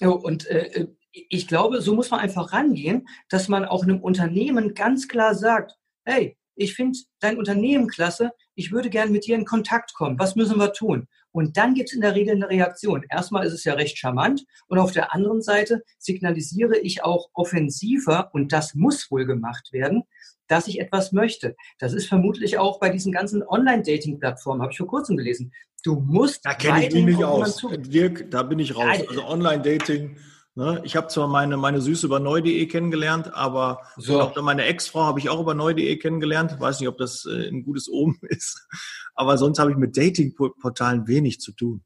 und 0.00 0.46
äh, 0.46 0.88
ich 1.12 1.48
glaube, 1.48 1.80
so 1.80 1.94
muss 1.94 2.10
man 2.10 2.20
einfach 2.20 2.52
rangehen, 2.52 3.08
dass 3.28 3.48
man 3.48 3.64
auch 3.64 3.82
einem 3.82 4.00
Unternehmen 4.00 4.74
ganz 4.74 5.08
klar 5.08 5.34
sagt, 5.34 5.76
hey, 6.04 6.36
ich 6.54 6.74
finde 6.74 6.98
dein 7.20 7.38
Unternehmen 7.38 7.88
klasse, 7.88 8.32
ich 8.54 8.72
würde 8.72 8.90
gerne 8.90 9.10
mit 9.10 9.26
dir 9.26 9.36
in 9.36 9.44
Kontakt 9.44 9.94
kommen, 9.94 10.18
was 10.18 10.36
müssen 10.36 10.58
wir 10.58 10.72
tun? 10.72 11.08
Und 11.32 11.56
dann 11.56 11.74
gibt 11.74 11.90
es 11.90 11.94
in 11.94 12.00
der 12.00 12.14
Regel 12.14 12.34
eine 12.34 12.50
Reaktion. 12.50 13.04
Erstmal 13.08 13.46
ist 13.46 13.52
es 13.52 13.64
ja 13.64 13.74
recht 13.74 13.96
charmant 13.96 14.44
und 14.66 14.78
auf 14.78 14.92
der 14.92 15.14
anderen 15.14 15.42
Seite 15.42 15.82
signalisiere 15.98 16.78
ich 16.78 17.04
auch 17.04 17.30
offensiver, 17.34 18.30
und 18.32 18.52
das 18.52 18.74
muss 18.74 19.10
wohl 19.10 19.26
gemacht 19.26 19.72
werden, 19.72 20.02
dass 20.48 20.66
ich 20.66 20.80
etwas 20.80 21.12
möchte. 21.12 21.54
Das 21.78 21.92
ist 21.92 22.08
vermutlich 22.08 22.58
auch 22.58 22.80
bei 22.80 22.90
diesen 22.90 23.12
ganzen 23.12 23.42
Online-Dating-Plattformen, 23.46 24.60
habe 24.60 24.72
ich 24.72 24.78
vor 24.78 24.88
kurzem 24.88 25.16
gelesen. 25.16 25.52
Du 25.84 26.00
musst. 26.00 26.44
Da 26.44 26.54
kenne 26.54 26.86
ich 26.86 26.92
mich 26.92 27.04
nicht 27.04 27.24
aus. 27.24 27.64
Dirk, 27.78 28.30
da 28.30 28.42
bin 28.42 28.58
ich 28.58 28.76
raus. 28.76 28.98
Also 29.08 29.24
Online-Dating 29.24 30.16
Ne? 30.56 30.80
Ich 30.84 30.96
habe 30.96 31.06
zwar 31.08 31.28
meine, 31.28 31.56
meine 31.56 31.80
Süße 31.80 32.06
über 32.06 32.18
neu.de 32.18 32.66
kennengelernt, 32.66 33.32
aber 33.34 33.82
so. 33.96 34.20
auch 34.20 34.42
meine 34.42 34.64
Ex-Frau 34.64 35.04
habe 35.04 35.20
ich 35.20 35.28
auch 35.28 35.40
über 35.40 35.54
neu.de 35.54 35.96
kennengelernt. 35.96 36.52
Ich 36.54 36.60
weiß 36.60 36.80
nicht, 36.80 36.88
ob 36.88 36.98
das 36.98 37.24
äh, 37.24 37.48
ein 37.48 37.62
gutes 37.62 37.88
Omen 37.88 38.18
ist. 38.28 38.66
Aber 39.14 39.38
sonst 39.38 39.58
habe 39.58 39.70
ich 39.70 39.76
mit 39.76 39.96
Dating-Portalen 39.96 41.06
wenig 41.06 41.40
zu 41.40 41.52
tun. 41.52 41.84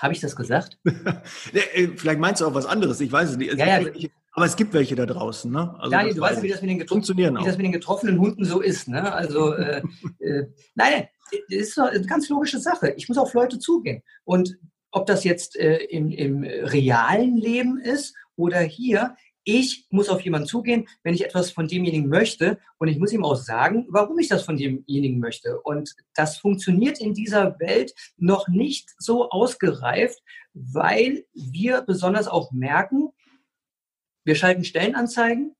Habe 0.00 0.12
ich 0.12 0.20
das 0.20 0.36
gesagt? 0.36 0.78
Äh, 1.52 1.88
vielleicht 1.96 2.20
meinst 2.20 2.40
du 2.40 2.46
auch 2.46 2.54
was 2.54 2.66
anderes, 2.66 3.00
ich 3.00 3.10
weiß 3.10 3.30
es 3.30 3.36
nicht. 3.36 3.54
Ja, 3.54 3.80
ja. 3.80 4.08
Aber 4.32 4.46
es 4.46 4.56
gibt 4.56 4.74
welche 4.74 4.96
da 4.96 5.06
draußen. 5.06 5.50
Ne? 5.50 5.74
Also 5.78 5.90
Daniel, 5.90 6.14
du 6.14 6.20
weißt, 6.20 6.42
wie 6.42 6.48
das, 6.48 6.60
mit 6.60 6.70
den 6.70 6.88
funktionieren 6.88 7.36
wie 7.38 7.44
das 7.44 7.56
mit 7.56 7.66
den 7.66 7.72
getroffenen 7.72 8.18
Hunden 8.18 8.44
so 8.44 8.60
ist. 8.60 8.88
Ne? 8.88 9.12
Also, 9.12 9.54
äh, 9.54 9.82
äh, 10.18 10.46
nein, 10.74 11.08
das 11.48 11.58
ist 11.58 11.78
eine 11.78 12.04
ganz 12.06 12.28
logische 12.28 12.58
Sache. 12.58 12.94
Ich 12.96 13.08
muss 13.08 13.18
auf 13.18 13.32
Leute 13.34 13.58
zugehen. 13.60 14.02
Und 14.24 14.56
ob 14.94 15.06
das 15.06 15.24
jetzt 15.24 15.56
äh, 15.56 15.78
im, 15.84 16.10
im 16.10 16.44
realen 16.44 17.36
Leben 17.36 17.78
ist 17.78 18.14
oder 18.36 18.60
hier, 18.60 19.16
ich 19.42 19.86
muss 19.90 20.08
auf 20.08 20.22
jemanden 20.22 20.46
zugehen, 20.46 20.88
wenn 21.02 21.14
ich 21.14 21.24
etwas 21.24 21.50
von 21.50 21.68
demjenigen 21.68 22.08
möchte 22.08 22.58
und 22.78 22.88
ich 22.88 22.98
muss 22.98 23.12
ihm 23.12 23.24
auch 23.24 23.34
sagen, 23.34 23.86
warum 23.90 24.18
ich 24.18 24.28
das 24.28 24.44
von 24.44 24.56
demjenigen 24.56 25.18
möchte. 25.18 25.60
Und 25.60 25.94
das 26.14 26.38
funktioniert 26.38 27.00
in 27.00 27.12
dieser 27.12 27.58
Welt 27.58 27.92
noch 28.16 28.48
nicht 28.48 28.94
so 28.98 29.28
ausgereift, 29.28 30.22
weil 30.54 31.26
wir 31.34 31.82
besonders 31.82 32.28
auch 32.28 32.52
merken, 32.52 33.10
wir 34.24 34.36
schalten 34.36 34.64
Stellenanzeigen, 34.64 35.54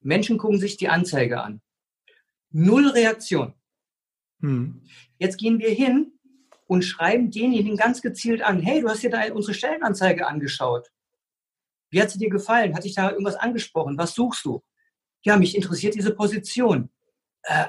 Menschen 0.00 0.36
gucken 0.36 0.58
sich 0.58 0.76
die 0.76 0.88
Anzeige 0.88 1.40
an. 1.42 1.62
Null 2.50 2.88
Reaktion. 2.88 3.54
Hm. 4.40 4.82
Jetzt 5.18 5.38
gehen 5.38 5.60
wir 5.60 5.70
hin 5.70 6.18
und 6.72 6.86
schreiben 6.86 7.30
denjenigen 7.30 7.76
ganz 7.76 8.00
gezielt 8.00 8.40
an, 8.40 8.62
hey, 8.62 8.80
du 8.80 8.88
hast 8.88 9.02
dir 9.02 9.10
da 9.10 9.30
unsere 9.34 9.52
Stellenanzeige 9.52 10.26
angeschaut. 10.26 10.90
Wie 11.90 12.00
hat 12.00 12.10
sie 12.10 12.18
dir 12.18 12.30
gefallen? 12.30 12.74
Hat 12.74 12.84
dich 12.84 12.94
da 12.94 13.10
irgendwas 13.10 13.36
angesprochen? 13.36 13.98
Was 13.98 14.14
suchst 14.14 14.46
du? 14.46 14.62
Ja, 15.20 15.36
mich 15.36 15.54
interessiert 15.54 15.94
diese 15.94 16.14
Position. 16.14 16.88
Äh, 17.42 17.66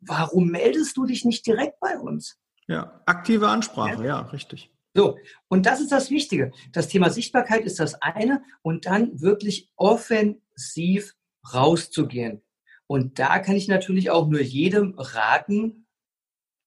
warum 0.00 0.48
meldest 0.48 0.98
du 0.98 1.06
dich 1.06 1.24
nicht 1.24 1.46
direkt 1.46 1.80
bei 1.80 1.98
uns? 1.98 2.38
Ja, 2.66 3.00
aktive 3.06 3.48
Ansprache, 3.48 4.02
ja, 4.02 4.08
ja 4.08 4.20
richtig. 4.20 4.70
So, 4.92 5.16
und 5.48 5.64
das 5.64 5.80
ist 5.80 5.90
das 5.90 6.10
Wichtige. 6.10 6.52
Das 6.72 6.88
Thema 6.88 7.08
Sichtbarkeit 7.08 7.64
ist 7.64 7.80
das 7.80 7.94
eine 8.02 8.42
und 8.60 8.84
dann 8.84 9.18
wirklich 9.18 9.70
offensiv 9.76 11.14
rauszugehen. 11.54 12.42
Und 12.86 13.18
da 13.18 13.38
kann 13.38 13.56
ich 13.56 13.66
natürlich 13.66 14.10
auch 14.10 14.28
nur 14.28 14.42
jedem 14.42 14.94
raten, 14.98 15.83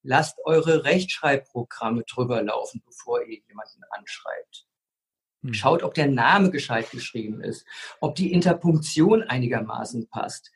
lasst 0.04 0.38
eure 0.46 0.84
Rechtschreibprogramme 0.84 2.04
drüber 2.04 2.42
laufen, 2.42 2.82
bevor 2.86 3.22
ihr 3.22 3.40
jemanden 3.48 3.84
anschreibt. 3.90 4.68
Hm. 5.44 5.54
Schaut, 5.54 5.84
ob 5.84 5.94
der 5.94 6.08
Name 6.08 6.52
gescheit 6.52 6.92
geschrieben 6.92 7.42
ist, 7.42 7.66
ob 8.00 8.16
die 8.16 8.32
Interpunktion 8.32 9.24
einigermaßen 9.24 10.08
passt. 10.10 10.52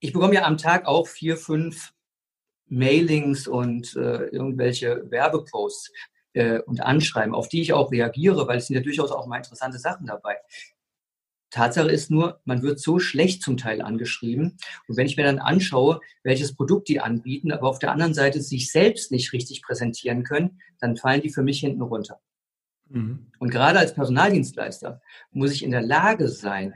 Ich 0.00 0.12
bekomme 0.12 0.34
ja 0.34 0.42
am 0.44 0.58
Tag 0.58 0.86
auch 0.86 1.08
vier, 1.08 1.36
fünf 1.36 1.92
Mailings 2.66 3.48
und 3.48 3.96
äh, 3.96 4.26
irgendwelche 4.26 5.10
Werbeposts 5.10 5.92
äh, 6.34 6.60
und 6.60 6.80
Anschreiben, 6.80 7.34
auf 7.34 7.48
die 7.48 7.62
ich 7.62 7.72
auch 7.72 7.90
reagiere, 7.90 8.46
weil 8.46 8.58
es 8.58 8.66
sind 8.66 8.76
ja 8.76 8.82
durchaus 8.82 9.10
auch 9.10 9.26
mal 9.26 9.38
interessante 9.38 9.78
Sachen 9.78 10.06
dabei. 10.06 10.36
Tatsache 11.50 11.90
ist 11.90 12.10
nur, 12.10 12.40
man 12.44 12.62
wird 12.62 12.78
so 12.78 12.98
schlecht 12.98 13.42
zum 13.42 13.56
Teil 13.56 13.80
angeschrieben. 13.82 14.58
Und 14.86 14.96
wenn 14.96 15.06
ich 15.06 15.16
mir 15.16 15.24
dann 15.24 15.38
anschaue, 15.38 16.00
welches 16.22 16.54
Produkt 16.54 16.88
die 16.88 17.00
anbieten, 17.00 17.52
aber 17.52 17.68
auf 17.68 17.78
der 17.78 17.92
anderen 17.92 18.14
Seite 18.14 18.40
sich 18.42 18.70
selbst 18.70 19.10
nicht 19.10 19.32
richtig 19.32 19.62
präsentieren 19.62 20.24
können, 20.24 20.60
dann 20.78 20.96
fallen 20.96 21.22
die 21.22 21.30
für 21.30 21.42
mich 21.42 21.60
hinten 21.60 21.82
runter. 21.82 22.20
Mhm. 22.88 23.30
Und 23.38 23.50
gerade 23.50 23.78
als 23.78 23.94
Personaldienstleister 23.94 25.00
muss 25.30 25.52
ich 25.52 25.62
in 25.62 25.70
der 25.70 25.82
Lage 25.82 26.28
sein, 26.28 26.74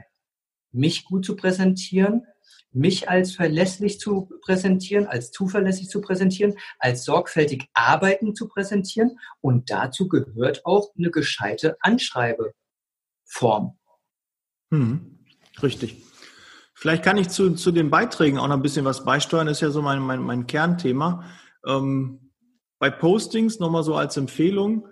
mich 0.71 1.05
gut 1.05 1.25
zu 1.25 1.35
präsentieren, 1.35 2.25
mich 2.71 3.09
als 3.09 3.35
verlässlich 3.35 3.99
zu 3.99 4.29
präsentieren, 4.41 5.05
als 5.05 5.31
zuverlässig 5.31 5.89
zu 5.89 6.01
präsentieren, 6.01 6.55
als 6.79 7.05
sorgfältig 7.05 7.69
arbeiten 7.73 8.33
zu 8.35 8.47
präsentieren. 8.47 9.19
Und 9.41 9.69
dazu 9.69 10.07
gehört 10.07 10.65
auch 10.65 10.89
eine 10.97 11.11
gescheite 11.11 11.77
Anschreibeform. 11.81 13.77
Hm, 14.73 15.19
richtig. 15.61 16.01
Vielleicht 16.73 17.03
kann 17.03 17.17
ich 17.17 17.29
zu, 17.29 17.53
zu 17.53 17.71
den 17.71 17.91
Beiträgen 17.91 18.39
auch 18.39 18.47
noch 18.47 18.55
ein 18.55 18.63
bisschen 18.63 18.85
was 18.85 19.05
beisteuern. 19.05 19.45
Das 19.45 19.57
ist 19.57 19.61
ja 19.61 19.69
so 19.69 19.83
mein, 19.83 20.01
mein, 20.01 20.19
mein 20.19 20.47
Kernthema. 20.47 21.25
Ähm, 21.65 22.31
bei 22.79 22.89
Postings 22.89 23.59
nochmal 23.59 23.83
so 23.83 23.95
als 23.95 24.17
Empfehlung, 24.17 24.87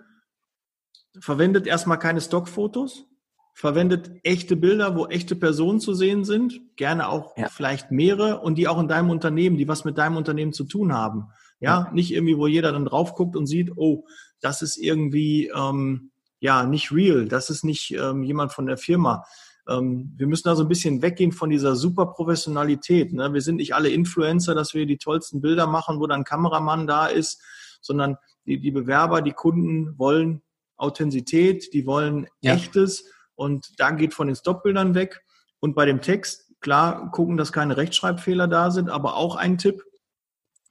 verwendet 1.18 1.66
erstmal 1.66 1.98
keine 1.98 2.20
Stockfotos, 2.20 3.06
verwendet 3.54 4.12
echte 4.22 4.54
Bilder, 4.54 4.96
wo 4.96 5.06
echte 5.06 5.34
Personen 5.34 5.80
zu 5.80 5.94
sehen 5.94 6.24
sind, 6.24 6.60
gerne 6.76 7.08
auch 7.08 7.36
ja. 7.36 7.48
vielleicht 7.48 7.90
mehrere 7.90 8.40
und 8.40 8.54
die 8.54 8.68
auch 8.68 8.80
in 8.80 8.88
deinem 8.88 9.10
Unternehmen, 9.10 9.58
die 9.58 9.68
was 9.68 9.84
mit 9.84 9.98
deinem 9.98 10.16
Unternehmen 10.16 10.52
zu 10.52 10.64
tun 10.64 10.92
haben. 10.92 11.26
Ja, 11.58 11.86
ja. 11.86 11.90
nicht 11.92 12.12
irgendwie, 12.12 12.38
wo 12.38 12.46
jeder 12.46 12.70
dann 12.70 12.86
drauf 12.86 13.14
guckt 13.14 13.34
und 13.34 13.46
sieht, 13.46 13.72
oh, 13.76 14.06
das 14.40 14.62
ist 14.62 14.78
irgendwie 14.78 15.48
ähm, 15.48 16.12
ja 16.38 16.64
nicht 16.64 16.92
real, 16.92 17.26
das 17.26 17.50
ist 17.50 17.64
nicht 17.64 17.90
ähm, 17.90 18.22
jemand 18.22 18.52
von 18.52 18.66
der 18.66 18.78
Firma. 18.78 19.24
Ähm, 19.68 20.12
wir 20.16 20.26
müssen 20.26 20.48
da 20.48 20.56
so 20.56 20.64
ein 20.64 20.68
bisschen 20.68 21.02
weggehen 21.02 21.32
von 21.32 21.50
dieser 21.50 21.76
super 21.76 22.06
Professionalität. 22.06 23.12
Ne? 23.12 23.32
Wir 23.32 23.42
sind 23.42 23.56
nicht 23.56 23.74
alle 23.74 23.90
Influencer, 23.90 24.54
dass 24.54 24.74
wir 24.74 24.86
die 24.86 24.98
tollsten 24.98 25.40
Bilder 25.40 25.66
machen, 25.66 26.00
wo 26.00 26.06
dann 26.06 26.24
Kameramann 26.24 26.86
da 26.86 27.06
ist, 27.06 27.40
sondern 27.80 28.16
die, 28.46 28.60
die 28.60 28.70
Bewerber, 28.70 29.22
die 29.22 29.32
Kunden 29.32 29.98
wollen 29.98 30.42
Authentizität, 30.76 31.72
die 31.72 31.86
wollen 31.86 32.26
ja. 32.40 32.54
echtes 32.54 33.04
und 33.34 33.78
da 33.78 33.90
geht 33.92 34.14
von 34.14 34.26
den 34.26 34.36
Stopbildern 34.36 34.94
weg. 34.94 35.24
Und 35.60 35.74
bei 35.74 35.86
dem 35.86 36.00
Text, 36.00 36.52
klar, 36.60 37.10
gucken, 37.12 37.36
dass 37.36 37.52
keine 37.52 37.76
Rechtschreibfehler 37.76 38.48
da 38.48 38.70
sind, 38.70 38.90
aber 38.90 39.16
auch 39.16 39.36
ein 39.36 39.58
Tipp, 39.58 39.84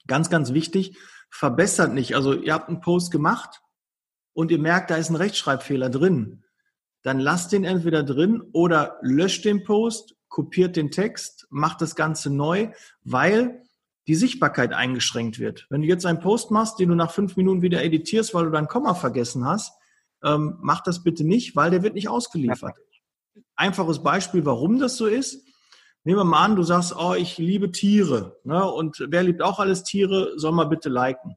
ganz, 0.08 0.30
ganz 0.30 0.54
wichtig, 0.54 0.98
verbessert 1.30 1.94
nicht. 1.94 2.16
Also 2.16 2.34
ihr 2.34 2.54
habt 2.54 2.68
einen 2.68 2.82
Post 2.82 3.12
gemacht 3.12 3.62
und 4.34 4.52
ihr 4.52 4.60
merkt, 4.60 4.92
da 4.92 4.98
ist 4.98 5.10
ein 5.10 5.16
Rechtschreibfehler 5.16 5.90
drin. 5.90 6.44
Dann 7.04 7.20
lasst 7.20 7.52
den 7.52 7.64
entweder 7.64 8.04
drin 8.04 8.42
oder 8.54 8.98
löscht 9.02 9.46
den 9.46 9.64
Post, 9.64 10.16
kopiert 10.30 10.76
den 10.76 10.92
Text, 10.92 11.48
macht 11.50 11.82
das 11.82 11.96
Ganze 11.96 12.30
neu, 12.30 12.70
weil 13.04 13.64
die 14.08 14.16
Sichtbarkeit 14.16 14.74
eingeschränkt 14.74 15.40
wird. 15.40 15.68
Wenn 15.70 15.82
du 15.82 15.88
jetzt 15.88 16.06
einen 16.06 16.20
Post 16.20 16.52
machst, 16.52 16.80
den 16.80 16.90
du 16.90 16.96
nach 16.96 17.12
fünf 17.12 17.38
Minuten 17.38 17.62
wieder 17.62 17.84
editierst, 17.84 18.34
weil 18.34 18.46
du 18.46 18.52
dein 18.52 18.68
Komma 18.68 18.94
vergessen 18.94 19.46
hast, 19.46 19.74
ähm, 20.24 20.58
macht 20.62 20.88
das 20.88 21.04
bitte 21.04 21.24
nicht, 21.24 21.56
weil 21.56 21.72
der 21.72 21.84
wird 21.84 21.96
nicht 21.96 22.10
ausgeliefert. 22.10 22.76
Einfaches 23.56 24.02
Beispiel, 24.04 24.46
warum 24.46 24.80
das 24.80 24.98
so 24.98 25.06
ist. 25.06 25.46
Nehmen 26.04 26.20
wir 26.20 26.24
mal 26.24 26.44
an, 26.44 26.56
du 26.56 26.64
sagst, 26.64 26.96
oh, 26.98 27.14
ich 27.14 27.38
liebe 27.38 27.72
Tiere. 27.72 28.40
Ne? 28.44 28.70
Und 28.72 29.06
wer 29.10 29.22
liebt 29.24 29.42
auch 29.42 29.60
alles 29.60 29.84
Tiere, 29.84 30.34
soll 30.38 30.52
mal 30.52 30.66
bitte 30.66 30.90
liken. 30.90 31.36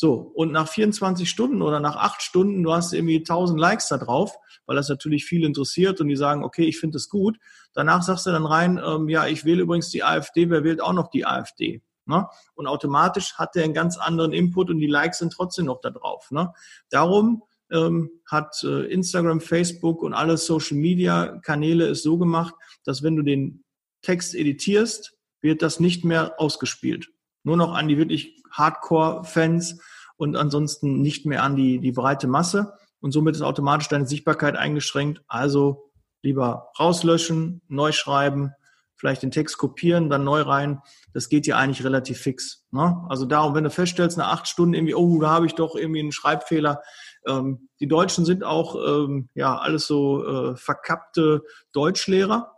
So, 0.00 0.12
und 0.12 0.52
nach 0.52 0.68
24 0.68 1.28
Stunden 1.28 1.60
oder 1.60 1.80
nach 1.80 1.96
acht 1.96 2.22
Stunden, 2.22 2.62
du 2.62 2.72
hast 2.72 2.92
irgendwie 2.92 3.16
1000 3.16 3.58
Likes 3.58 3.88
da 3.88 3.98
drauf, 3.98 4.32
weil 4.64 4.76
das 4.76 4.88
natürlich 4.88 5.24
viel 5.24 5.44
interessiert 5.44 6.00
und 6.00 6.06
die 6.06 6.14
sagen, 6.14 6.44
okay, 6.44 6.66
ich 6.66 6.78
finde 6.78 6.94
das 6.94 7.08
gut. 7.08 7.36
Danach 7.74 8.04
sagst 8.04 8.24
du 8.24 8.30
dann 8.30 8.46
rein, 8.46 8.80
ähm, 8.80 9.08
ja, 9.08 9.26
ich 9.26 9.44
wähle 9.44 9.62
übrigens 9.62 9.90
die 9.90 10.04
AfD, 10.04 10.50
wer 10.50 10.62
wählt 10.62 10.80
auch 10.80 10.92
noch 10.92 11.10
die 11.10 11.26
AfD? 11.26 11.82
Ne? 12.06 12.28
Und 12.54 12.68
automatisch 12.68 13.34
hat 13.38 13.56
der 13.56 13.64
einen 13.64 13.74
ganz 13.74 13.98
anderen 13.98 14.32
Input 14.32 14.70
und 14.70 14.78
die 14.78 14.86
Likes 14.86 15.18
sind 15.18 15.32
trotzdem 15.32 15.64
noch 15.64 15.80
da 15.80 15.90
drauf. 15.90 16.30
Ne? 16.30 16.52
Darum 16.90 17.42
ähm, 17.72 18.08
hat 18.24 18.62
äh, 18.62 18.84
Instagram, 18.92 19.40
Facebook 19.40 20.04
und 20.04 20.14
alle 20.14 20.36
Social 20.36 20.76
Media 20.76 21.40
Kanäle 21.42 21.88
es 21.88 22.04
so 22.04 22.18
gemacht, 22.18 22.54
dass 22.84 23.02
wenn 23.02 23.16
du 23.16 23.24
den 23.24 23.64
Text 24.02 24.36
editierst, 24.36 25.18
wird 25.40 25.60
das 25.60 25.80
nicht 25.80 26.04
mehr 26.04 26.40
ausgespielt. 26.40 27.08
Nur 27.48 27.56
noch 27.56 27.72
an 27.72 27.88
die 27.88 27.96
wirklich 27.96 28.42
Hardcore-Fans 28.50 29.80
und 30.18 30.36
ansonsten 30.36 31.00
nicht 31.00 31.24
mehr 31.24 31.42
an 31.42 31.56
die, 31.56 31.78
die 31.78 31.92
breite 31.92 32.26
Masse. 32.26 32.74
Und 33.00 33.12
somit 33.12 33.36
ist 33.36 33.40
automatisch 33.40 33.88
deine 33.88 34.06
Sichtbarkeit 34.06 34.54
eingeschränkt. 34.54 35.22
Also 35.28 35.90
lieber 36.20 36.68
rauslöschen, 36.78 37.62
neu 37.66 37.92
schreiben, 37.92 38.52
vielleicht 38.96 39.22
den 39.22 39.30
Text 39.30 39.56
kopieren, 39.56 40.10
dann 40.10 40.24
neu 40.24 40.42
rein. 40.42 40.82
Das 41.14 41.30
geht 41.30 41.46
ja 41.46 41.56
eigentlich 41.56 41.86
relativ 41.86 42.18
fix. 42.18 42.66
Ne? 42.70 43.02
Also 43.08 43.24
darum, 43.24 43.54
wenn 43.54 43.64
du 43.64 43.70
feststellst, 43.70 44.18
nach 44.18 44.30
acht 44.30 44.46
Stunden 44.46 44.74
irgendwie, 44.74 44.94
oh, 44.94 45.18
da 45.18 45.30
habe 45.30 45.46
ich 45.46 45.54
doch 45.54 45.74
irgendwie 45.74 46.00
einen 46.00 46.12
Schreibfehler, 46.12 46.82
ähm, 47.26 47.70
die 47.80 47.88
Deutschen 47.88 48.26
sind 48.26 48.44
auch 48.44 48.76
ähm, 48.76 49.30
ja 49.32 49.56
alles 49.56 49.86
so 49.86 50.50
äh, 50.50 50.56
verkappte 50.56 51.44
Deutschlehrer. 51.72 52.57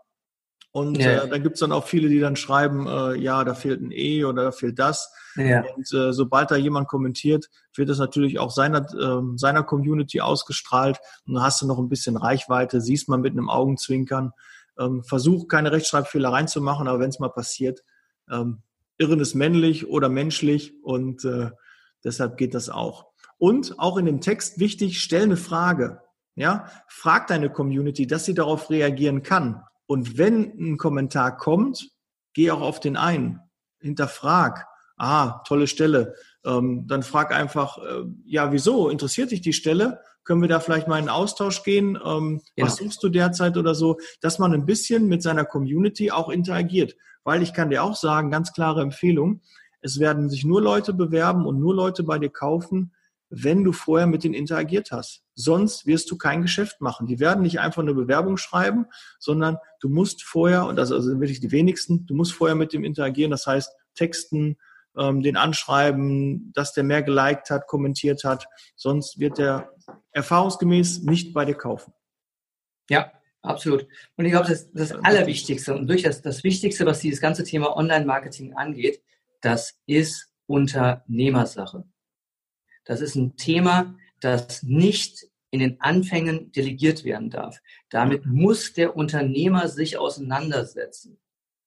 Und 0.72 0.98
ja. 0.98 1.24
äh, 1.24 1.28
da 1.28 1.38
gibt's 1.38 1.60
dann 1.60 1.72
auch 1.72 1.86
viele, 1.86 2.08
die 2.08 2.20
dann 2.20 2.36
schreiben, 2.36 2.86
äh, 2.86 3.16
ja, 3.16 3.42
da 3.42 3.54
fehlt 3.54 3.80
ein 3.80 3.90
E 3.90 4.24
oder 4.24 4.44
da 4.44 4.52
fehlt 4.52 4.78
das. 4.78 5.12
Ja. 5.34 5.64
Und 5.74 5.92
äh, 5.92 6.12
sobald 6.12 6.50
da 6.50 6.56
jemand 6.56 6.86
kommentiert, 6.86 7.50
wird 7.74 7.88
das 7.88 7.98
natürlich 7.98 8.38
auch 8.38 8.50
seiner, 8.50 8.80
äh, 8.94 9.36
seiner 9.36 9.64
Community 9.64 10.20
ausgestrahlt. 10.20 11.00
Und 11.26 11.34
dann 11.34 11.42
hast 11.42 11.60
du 11.60 11.66
noch 11.66 11.78
ein 11.78 11.88
bisschen 11.88 12.16
Reichweite, 12.16 12.80
siehst 12.80 13.08
man 13.08 13.20
mit 13.20 13.32
einem 13.32 13.48
Augenzwinkern. 13.50 14.32
Ähm, 14.78 15.02
versuch 15.02 15.48
keine 15.48 15.72
Rechtschreibfehler 15.72 16.30
reinzumachen, 16.30 16.86
aber 16.86 17.00
wenn 17.00 17.10
es 17.10 17.18
mal 17.18 17.28
passiert, 17.28 17.82
ähm, 18.30 18.62
Irren 18.96 19.20
ist 19.20 19.34
männlich 19.34 19.88
oder 19.88 20.08
menschlich 20.08 20.74
und 20.82 21.24
äh, 21.24 21.50
deshalb 22.04 22.36
geht 22.36 22.54
das 22.54 22.68
auch. 22.68 23.06
Und 23.38 23.78
auch 23.78 23.96
in 23.96 24.06
dem 24.06 24.20
Text 24.20 24.60
wichtig, 24.60 25.00
stell 25.00 25.22
eine 25.22 25.36
Frage. 25.36 26.00
Ja, 26.36 26.66
frag 26.86 27.26
deine 27.26 27.50
Community, 27.50 28.06
dass 28.06 28.24
sie 28.24 28.34
darauf 28.34 28.70
reagieren 28.70 29.22
kann. 29.22 29.62
Und 29.90 30.18
wenn 30.18 30.52
ein 30.56 30.76
Kommentar 30.76 31.36
kommt, 31.36 31.90
geh 32.32 32.52
auch 32.52 32.60
auf 32.60 32.78
den 32.78 32.96
ein. 32.96 33.40
Hinterfrag. 33.80 34.68
Ah, 34.96 35.42
tolle 35.48 35.66
Stelle. 35.66 36.14
Ähm, 36.44 36.86
dann 36.86 37.02
frag 37.02 37.34
einfach, 37.34 37.78
äh, 37.78 38.04
ja, 38.24 38.52
wieso? 38.52 38.88
Interessiert 38.88 39.32
dich 39.32 39.40
die 39.40 39.52
Stelle? 39.52 40.00
Können 40.22 40.42
wir 40.42 40.48
da 40.48 40.60
vielleicht 40.60 40.86
mal 40.86 41.00
in 41.00 41.08
Austausch 41.08 41.64
gehen? 41.64 41.98
Ähm, 42.04 42.40
genau. 42.54 42.68
Was 42.68 42.76
suchst 42.76 43.02
du 43.02 43.08
derzeit 43.08 43.56
oder 43.56 43.74
so? 43.74 43.98
Dass 44.20 44.38
man 44.38 44.54
ein 44.54 44.64
bisschen 44.64 45.08
mit 45.08 45.24
seiner 45.24 45.44
Community 45.44 46.12
auch 46.12 46.28
interagiert. 46.28 46.94
Weil 47.24 47.42
ich 47.42 47.52
kann 47.52 47.70
dir 47.70 47.82
auch 47.82 47.96
sagen, 47.96 48.30
ganz 48.30 48.52
klare 48.52 48.82
Empfehlung, 48.82 49.40
es 49.80 49.98
werden 49.98 50.30
sich 50.30 50.44
nur 50.44 50.62
Leute 50.62 50.94
bewerben 50.94 51.46
und 51.46 51.58
nur 51.58 51.74
Leute 51.74 52.04
bei 52.04 52.20
dir 52.20 52.30
kaufen, 52.30 52.92
wenn 53.30 53.62
du 53.62 53.72
vorher 53.72 54.08
mit 54.08 54.24
denen 54.24 54.34
interagiert 54.34 54.90
hast. 54.90 55.22
Sonst 55.34 55.86
wirst 55.86 56.10
du 56.10 56.18
kein 56.18 56.42
Geschäft 56.42 56.80
machen. 56.80 57.06
Die 57.06 57.20
werden 57.20 57.42
nicht 57.42 57.60
einfach 57.60 57.80
eine 57.80 57.94
Bewerbung 57.94 58.36
schreiben, 58.36 58.86
sondern 59.18 59.56
du 59.80 59.88
musst 59.88 60.24
vorher, 60.24 60.66
und 60.66 60.76
das 60.76 60.88
sind 60.88 61.20
wirklich 61.20 61.40
die 61.40 61.52
wenigsten, 61.52 62.06
du 62.06 62.14
musst 62.14 62.32
vorher 62.32 62.56
mit 62.56 62.72
dem 62.72 62.84
interagieren. 62.84 63.30
Das 63.30 63.46
heißt, 63.46 63.72
texten, 63.94 64.58
ähm, 64.96 65.22
den 65.22 65.36
anschreiben, 65.36 66.52
dass 66.54 66.74
der 66.74 66.82
mehr 66.82 67.02
geliked 67.02 67.50
hat, 67.50 67.68
kommentiert 67.68 68.24
hat. 68.24 68.46
Sonst 68.74 69.18
wird 69.20 69.38
der 69.38 69.72
erfahrungsgemäß 70.12 71.02
nicht 71.02 71.32
bei 71.32 71.44
dir 71.44 71.54
kaufen. 71.54 71.92
Ja, 72.88 73.12
absolut. 73.42 73.86
Und 74.16 74.24
ich 74.24 74.32
glaube, 74.32 74.48
das, 74.48 74.72
das 74.72 74.92
Allerwichtigste 74.92 75.74
und 75.74 75.86
durchaus 75.86 76.20
das 76.22 76.42
Wichtigste, 76.42 76.84
was 76.86 76.98
dieses 76.98 77.20
ganze 77.20 77.44
Thema 77.44 77.76
Online-Marketing 77.76 78.54
angeht, 78.54 79.00
das 79.40 79.78
ist 79.86 80.32
Unternehmersache. 80.46 81.84
Das 82.90 83.00
ist 83.00 83.14
ein 83.14 83.36
Thema, 83.36 83.94
das 84.18 84.64
nicht 84.64 85.28
in 85.52 85.60
den 85.60 85.80
Anfängen 85.80 86.50
delegiert 86.50 87.04
werden 87.04 87.30
darf. 87.30 87.60
Damit 87.88 88.26
muss 88.26 88.72
der 88.72 88.96
Unternehmer 88.96 89.68
sich 89.68 89.96
auseinandersetzen. 89.96 91.16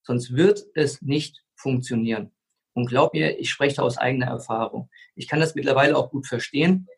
Sonst 0.02 0.36
wird 0.36 0.66
es 0.76 1.02
nicht 1.02 1.42
funktionieren. 1.56 2.32
Und 2.74 2.88
glaub 2.88 3.14
mir, 3.14 3.40
ich 3.40 3.50
spreche 3.50 3.82
aus 3.82 3.98
eigener 3.98 4.26
Erfahrung. 4.26 4.90
Ich 5.16 5.30
kann 5.30 5.40
das 5.40 5.56
mittlerweile 5.56 5.96
auch 5.96 6.12
gut 6.12 6.28
verstehen, 6.28 6.90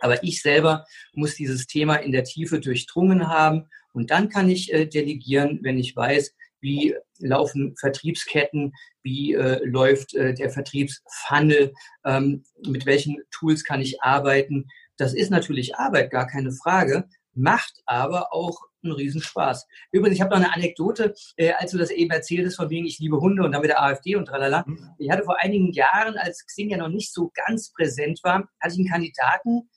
aber 0.00 0.22
ich 0.22 0.42
selber 0.42 0.84
muss 1.14 1.36
dieses 1.36 1.66
Thema 1.66 1.94
in 1.94 2.12
der 2.12 2.24
Tiefe 2.24 2.60
durchdrungen 2.60 3.28
haben 3.28 3.70
und 3.94 4.10
dann 4.10 4.28
kann 4.28 4.50
ich 4.50 4.70
äh, 4.70 4.84
delegieren, 4.84 5.60
wenn 5.62 5.78
ich 5.78 5.96
weiß, 5.96 6.34
wie 6.62 6.94
laufen 7.18 7.76
Vertriebsketten, 7.76 8.72
wie 9.02 9.34
äh, 9.34 9.62
läuft 9.64 10.14
äh, 10.14 10.32
der 10.32 10.48
Vertriebsfunnel, 10.48 11.74
ähm, 12.04 12.44
mit 12.66 12.86
welchen 12.86 13.18
Tools 13.30 13.64
kann 13.64 13.82
ich 13.82 14.02
arbeiten. 14.02 14.68
Das 14.96 15.12
ist 15.12 15.30
natürlich 15.30 15.76
Arbeit, 15.76 16.10
gar 16.10 16.26
keine 16.26 16.52
Frage, 16.52 17.08
macht 17.34 17.82
aber 17.84 18.32
auch 18.32 18.58
einen 18.84 18.94
Riesenspaß. 18.94 19.66
Übrigens, 19.90 20.16
ich 20.16 20.22
habe 20.22 20.30
noch 20.30 20.42
eine 20.42 20.54
Anekdote, 20.54 21.14
äh, 21.36 21.52
als 21.52 21.72
du 21.72 21.78
das 21.78 21.90
eben 21.90 22.10
erzählt 22.10 22.46
hast, 22.46 22.56
von 22.56 22.70
wegen 22.70 22.86
ich 22.86 22.98
liebe 22.98 23.20
Hunde 23.20 23.44
und 23.44 23.52
dann 23.52 23.60
mit 23.60 23.70
der 23.70 23.82
AfD 23.82 24.16
und 24.16 24.26
tralala. 24.26 24.64
Mhm. 24.66 24.90
Ich 24.98 25.10
hatte 25.10 25.24
vor 25.24 25.40
einigen 25.40 25.72
Jahren, 25.72 26.16
als 26.16 26.46
Xing 26.46 26.70
ja 26.70 26.76
noch 26.76 26.88
nicht 26.88 27.12
so 27.12 27.30
ganz 27.34 27.72
präsent 27.72 28.20
war, 28.22 28.48
hatte 28.60 28.74
ich 28.74 28.78
einen 28.78 28.88
Kandidaten, 28.88 29.68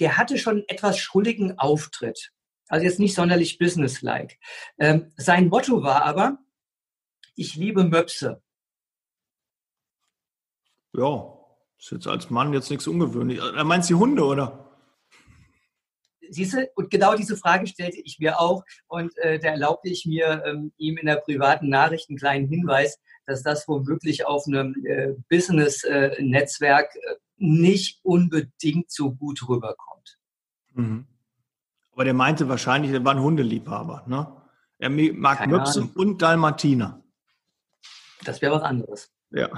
der 0.00 0.16
hatte 0.16 0.38
schon 0.38 0.64
etwas 0.68 0.98
schrulligen 0.98 1.58
Auftritt. 1.58 2.32
Also 2.72 2.86
jetzt 2.86 3.00
nicht 3.00 3.14
sonderlich 3.14 3.58
businesslike. 3.58 4.36
Ähm, 4.78 5.12
sein 5.18 5.48
Motto 5.48 5.82
war 5.82 6.06
aber, 6.06 6.38
ich 7.34 7.54
liebe 7.54 7.84
Möpse. 7.84 8.42
Ja, 10.94 11.38
ist 11.78 11.90
jetzt 11.90 12.06
als 12.06 12.30
Mann 12.30 12.54
jetzt 12.54 12.70
nichts 12.70 12.86
ungewöhnlich. 12.86 13.40
Er 13.40 13.64
meint 13.64 13.86
die 13.90 13.94
Hunde, 13.94 14.24
oder? 14.24 14.74
Siehst 16.30 16.54
du, 16.54 16.66
und 16.74 16.90
genau 16.90 17.14
diese 17.14 17.36
Frage 17.36 17.66
stellte 17.66 18.00
ich 18.00 18.18
mir 18.18 18.40
auch 18.40 18.64
und 18.88 19.14
äh, 19.18 19.38
da 19.38 19.48
erlaubte 19.48 19.90
ich 19.90 20.06
mir 20.06 20.42
ähm, 20.46 20.72
ihm 20.78 20.96
in 20.96 21.04
der 21.04 21.16
privaten 21.16 21.68
Nachricht 21.68 22.08
einen 22.08 22.16
kleinen 22.16 22.48
Hinweis, 22.48 22.98
dass 23.26 23.42
das 23.42 23.68
womöglich 23.68 24.24
auf 24.24 24.46
einem 24.46 24.74
äh, 24.86 25.12
Business-Netzwerk 25.28 26.96
äh, 26.96 27.16
nicht 27.36 28.00
unbedingt 28.02 28.90
so 28.90 29.12
gut 29.12 29.46
rüberkommt. 29.46 30.18
Mhm. 30.72 31.11
Aber 31.92 32.04
der 32.04 32.14
meinte 32.14 32.48
wahrscheinlich, 32.48 32.90
der 32.90 33.04
war 33.04 33.14
ein 33.14 33.22
Hundeliebhaber. 33.22 34.04
Ne? 34.06 34.26
Er 34.78 34.90
mag 34.90 35.38
Keine 35.38 35.56
Möpse 35.56 35.80
Ahnung. 35.80 35.92
und 35.94 36.22
Dalmatiner. 36.22 37.02
Das 38.24 38.40
wäre 38.40 38.54
was 38.54 38.62
anderes. 38.62 39.10
Ja. 39.30 39.48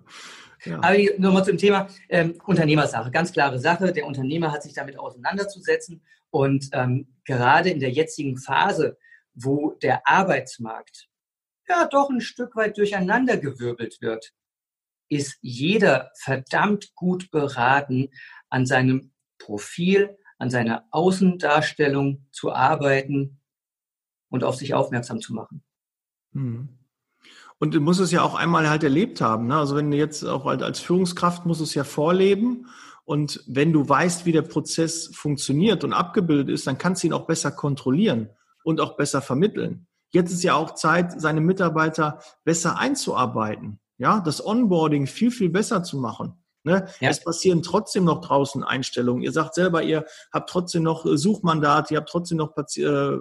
ja. 0.64 0.78
Aber 0.82 0.96
nochmal 1.18 1.44
zum 1.44 1.58
Thema 1.58 1.88
ähm, 2.08 2.38
Unternehmersache. 2.44 3.10
Ganz 3.10 3.32
klare 3.32 3.58
Sache. 3.58 3.92
Der 3.92 4.06
Unternehmer 4.06 4.52
hat 4.52 4.62
sich 4.62 4.74
damit 4.74 4.98
auseinanderzusetzen. 4.98 6.02
Und 6.30 6.68
ähm, 6.72 7.08
gerade 7.24 7.70
in 7.70 7.80
der 7.80 7.90
jetzigen 7.90 8.36
Phase, 8.36 8.98
wo 9.34 9.72
der 9.82 10.06
Arbeitsmarkt 10.06 11.08
ja 11.68 11.86
doch 11.86 12.10
ein 12.10 12.20
Stück 12.20 12.56
weit 12.56 12.76
durcheinandergewirbelt 12.76 14.00
wird, 14.00 14.32
ist 15.08 15.38
jeder 15.40 16.10
verdammt 16.16 16.94
gut 16.94 17.30
beraten, 17.30 18.10
an 18.50 18.66
seinem 18.66 19.12
Profil, 19.38 20.16
an 20.44 20.50
seiner 20.50 20.84
Außendarstellung 20.90 22.26
zu 22.30 22.52
arbeiten 22.52 23.40
und 24.28 24.44
auf 24.44 24.56
sich 24.56 24.74
aufmerksam 24.74 25.20
zu 25.22 25.32
machen. 25.32 25.62
Mhm. 26.32 26.68
Und 27.58 27.72
du 27.72 27.80
musst 27.80 28.00
es 28.00 28.10
ja 28.10 28.20
auch 28.20 28.34
einmal 28.34 28.68
halt 28.68 28.84
erlebt 28.84 29.22
haben. 29.22 29.46
Ne? 29.46 29.56
Also 29.56 29.74
wenn 29.74 29.90
du 29.90 29.96
jetzt 29.96 30.22
auch 30.22 30.44
als 30.44 30.80
Führungskraft 30.80 31.46
musst 31.46 31.62
es 31.62 31.72
ja 31.72 31.82
vorleben. 31.82 32.66
Und 33.06 33.42
wenn 33.46 33.72
du 33.72 33.88
weißt, 33.88 34.26
wie 34.26 34.32
der 34.32 34.42
Prozess 34.42 35.10
funktioniert 35.14 35.82
und 35.82 35.94
abgebildet 35.94 36.50
ist, 36.50 36.66
dann 36.66 36.76
kannst 36.76 37.02
du 37.02 37.06
ihn 37.06 37.14
auch 37.14 37.26
besser 37.26 37.50
kontrollieren 37.50 38.28
und 38.64 38.82
auch 38.82 38.98
besser 38.98 39.22
vermitteln. 39.22 39.86
Jetzt 40.10 40.30
ist 40.30 40.42
ja 40.42 40.56
auch 40.56 40.74
Zeit, 40.74 41.18
seine 41.18 41.40
Mitarbeiter 41.40 42.18
besser 42.44 42.78
einzuarbeiten. 42.78 43.80
Ja, 43.96 44.20
das 44.20 44.44
Onboarding 44.44 45.06
viel, 45.06 45.30
viel 45.30 45.48
besser 45.48 45.82
zu 45.82 45.96
machen. 45.96 46.43
Ne? 46.64 46.88
Ja. 47.00 47.10
Es 47.10 47.22
passieren 47.22 47.62
trotzdem 47.62 48.04
noch 48.04 48.22
draußen 48.22 48.64
Einstellungen. 48.64 49.22
Ihr 49.22 49.32
sagt 49.32 49.54
selber, 49.54 49.82
ihr 49.82 50.06
habt 50.32 50.48
trotzdem 50.48 50.82
noch 50.82 51.04
äh, 51.04 51.16
Suchmandate, 51.16 51.94
ihr 51.94 52.00
habt 52.00 52.08
trotzdem 52.08 52.38
noch 52.38 52.56
äh, 52.56 53.18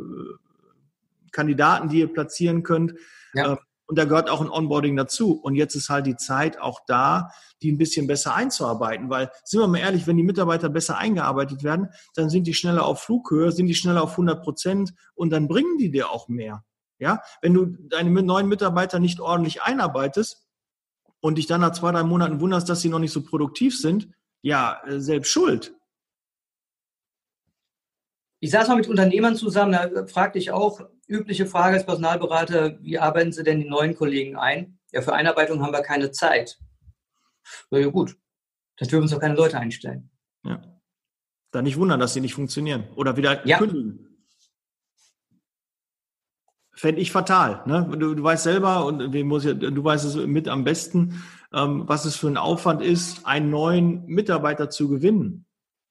Kandidaten, 1.32 1.90
die 1.90 2.00
ihr 2.00 2.12
platzieren 2.12 2.64
könnt. 2.64 2.94
Ja. 3.34 3.52
Ähm, 3.52 3.58
und 3.86 3.98
da 3.98 4.06
gehört 4.06 4.30
auch 4.30 4.40
ein 4.40 4.50
Onboarding 4.50 4.96
dazu. 4.96 5.34
Und 5.34 5.56
jetzt 5.56 5.76
ist 5.76 5.90
halt 5.90 6.08
die 6.08 6.16
Zeit 6.16 6.60
auch 6.60 6.80
da, 6.88 7.30
die 7.62 7.72
ein 7.72 7.78
bisschen 7.78 8.08
besser 8.08 8.34
einzuarbeiten. 8.34 9.10
Weil, 9.10 9.30
sind 9.44 9.60
wir 9.60 9.68
mal 9.68 9.80
ehrlich, 9.80 10.08
wenn 10.08 10.18
die 10.18 10.24
Mitarbeiter 10.24 10.70
besser 10.70 10.98
eingearbeitet 10.98 11.64
werden, 11.64 11.90
dann 12.16 12.30
sind 12.30 12.48
die 12.48 12.54
schneller 12.54 12.86
auf 12.86 13.02
Flughöhe, 13.02 13.52
sind 13.52 13.68
die 13.68 13.76
schneller 13.76 14.02
auf 14.02 14.12
100 14.12 14.42
Prozent 14.42 14.94
und 15.16 15.32
dann 15.32 15.50
bringen 15.50 15.78
die 15.78 15.92
dir 15.92 16.12
auch 16.12 16.30
mehr. 16.30 16.64
Ja, 16.98 17.22
wenn 17.42 17.54
du 17.54 17.66
deine 17.66 18.10
neuen 18.10 18.48
Mitarbeiter 18.48 19.00
nicht 19.00 19.20
ordentlich 19.20 19.62
einarbeitest, 19.62 20.43
und 21.24 21.38
dich 21.38 21.48
dann 21.48 21.62
nach 21.62 21.72
zwei, 21.72 21.92
drei 21.94 22.04
Monaten 22.04 22.42
wunderst, 22.42 22.68
dass 22.68 22.82
sie 22.82 22.90
noch 22.90 23.00
nicht 23.00 23.14
so 23.14 23.24
produktiv 23.24 23.80
sind, 23.80 24.10
ja, 24.42 24.82
äh, 24.86 25.00
selbst 25.00 25.32
schuld. 25.32 25.74
Ich 28.42 28.52
saß 28.52 28.68
mal 28.68 28.76
mit 28.76 28.90
Unternehmern 28.90 29.38
zusammen, 29.38 29.72
da 29.72 30.06
fragte 30.06 30.38
ich 30.38 30.52
auch, 30.52 30.82
übliche 31.08 31.46
Frage 31.46 31.78
als 31.78 31.86
Personalberater, 31.86 32.78
wie 32.82 33.00
arbeiten 33.00 33.32
Sie 33.32 33.44
denn 33.44 33.62
die 33.62 33.70
neuen 33.70 33.96
Kollegen 33.96 34.36
ein? 34.36 34.78
Ja, 34.92 35.02
für 35.02 35.14
Einarbeitung 35.14 35.62
haben 35.62 35.72
wir 35.72 35.82
keine 35.82 36.12
Zeit. 36.12 36.60
Ja, 37.72 37.80
ja 37.80 37.88
gut, 37.88 38.18
dann 38.76 38.90
dürfen 38.90 39.04
uns 39.04 39.12
doch 39.12 39.22
keine 39.22 39.36
Leute 39.36 39.58
einstellen. 39.58 40.12
Ja. 40.44 40.62
Dann 41.52 41.64
nicht 41.64 41.78
wundern, 41.78 42.02
dass 42.02 42.14
sie 42.14 42.22
nicht 42.22 42.34
funktionieren 42.34 42.90
oder 42.98 43.16
wieder 43.16 43.48
ja. 43.48 43.60
kündigen. 43.60 44.03
Fände 46.84 47.00
ich 47.00 47.14
fatal. 47.14 47.64
Ne? 47.66 47.88
Du, 47.98 48.14
du 48.14 48.22
weißt 48.24 48.44
selber, 48.44 48.86
und 48.86 49.16
muss 49.24 49.46
ja, 49.46 49.54
du 49.54 49.82
weißt 49.82 50.04
es 50.04 50.18
mit 50.18 50.50
am 50.50 50.66
besten, 50.66 51.24
ähm, 51.54 51.84
was 51.86 52.04
es 52.04 52.18
für 52.18 52.28
ein 52.28 52.36
Aufwand 52.36 52.82
ist, 52.82 53.26
einen 53.26 53.50
neuen 53.50 54.06
Mitarbeiter 54.06 54.70
zu 54.70 54.90
gewinnen, 54.90 55.46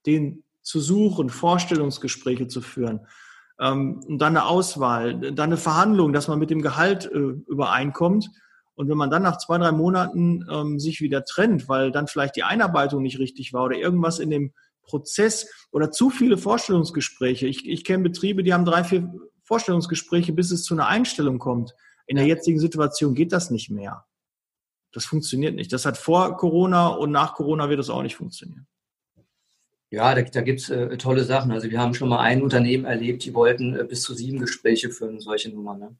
den 0.04 0.44
zu 0.60 0.80
suchen, 0.80 1.30
Vorstellungsgespräche 1.30 2.46
zu 2.46 2.60
führen, 2.60 3.06
ähm, 3.58 4.02
und 4.06 4.18
dann 4.18 4.36
eine 4.36 4.44
Auswahl, 4.44 5.18
dann 5.18 5.46
eine 5.48 5.56
Verhandlung, 5.56 6.12
dass 6.12 6.28
man 6.28 6.38
mit 6.38 6.50
dem 6.50 6.60
Gehalt 6.60 7.06
äh, 7.06 7.16
übereinkommt. 7.16 8.28
Und 8.74 8.90
wenn 8.90 8.98
man 8.98 9.08
dann 9.08 9.22
nach 9.22 9.38
zwei, 9.38 9.56
drei 9.56 9.72
Monaten 9.72 10.44
ähm, 10.50 10.78
sich 10.78 11.00
wieder 11.00 11.24
trennt, 11.24 11.70
weil 11.70 11.90
dann 11.90 12.06
vielleicht 12.06 12.36
die 12.36 12.44
Einarbeitung 12.44 13.00
nicht 13.00 13.18
richtig 13.18 13.54
war 13.54 13.64
oder 13.64 13.76
irgendwas 13.76 14.18
in 14.18 14.28
dem 14.28 14.52
Prozess 14.82 15.48
oder 15.70 15.90
zu 15.90 16.10
viele 16.10 16.36
Vorstellungsgespräche. 16.36 17.46
Ich, 17.46 17.66
ich 17.66 17.82
kenne 17.82 18.02
Betriebe, 18.02 18.42
die 18.42 18.52
haben 18.52 18.66
drei, 18.66 18.84
vier 18.84 19.10
Vorstellungsgespräche, 19.42 20.32
bis 20.32 20.50
es 20.50 20.64
zu 20.64 20.74
einer 20.74 20.86
Einstellung 20.86 21.38
kommt. 21.38 21.74
In 22.06 22.16
der 22.16 22.26
jetzigen 22.26 22.58
Situation 22.58 23.14
geht 23.14 23.32
das 23.32 23.50
nicht 23.50 23.70
mehr. 23.70 24.06
Das 24.92 25.04
funktioniert 25.04 25.54
nicht. 25.54 25.72
Das 25.72 25.86
hat 25.86 25.96
vor 25.96 26.36
Corona 26.36 26.88
und 26.88 27.10
nach 27.10 27.34
Corona 27.34 27.68
wird 27.68 27.78
das 27.78 27.90
auch 27.90 28.02
nicht 28.02 28.16
funktionieren. 28.16 28.66
Ja, 29.90 30.14
da, 30.14 30.22
da 30.22 30.40
gibt 30.40 30.60
es 30.60 30.70
äh, 30.70 30.96
tolle 30.96 31.24
Sachen. 31.24 31.52
Also 31.52 31.70
wir 31.70 31.78
haben 31.78 31.94
schon 31.94 32.08
mal 32.08 32.20
ein 32.20 32.42
Unternehmen 32.42 32.86
erlebt, 32.86 33.24
die 33.24 33.34
wollten 33.34 33.78
äh, 33.78 33.84
bis 33.84 34.02
zu 34.02 34.14
sieben 34.14 34.38
Gespräche 34.38 34.90
führen, 34.90 35.20
solche 35.20 35.50
Nummern. 35.50 35.78
Ne? 35.78 35.96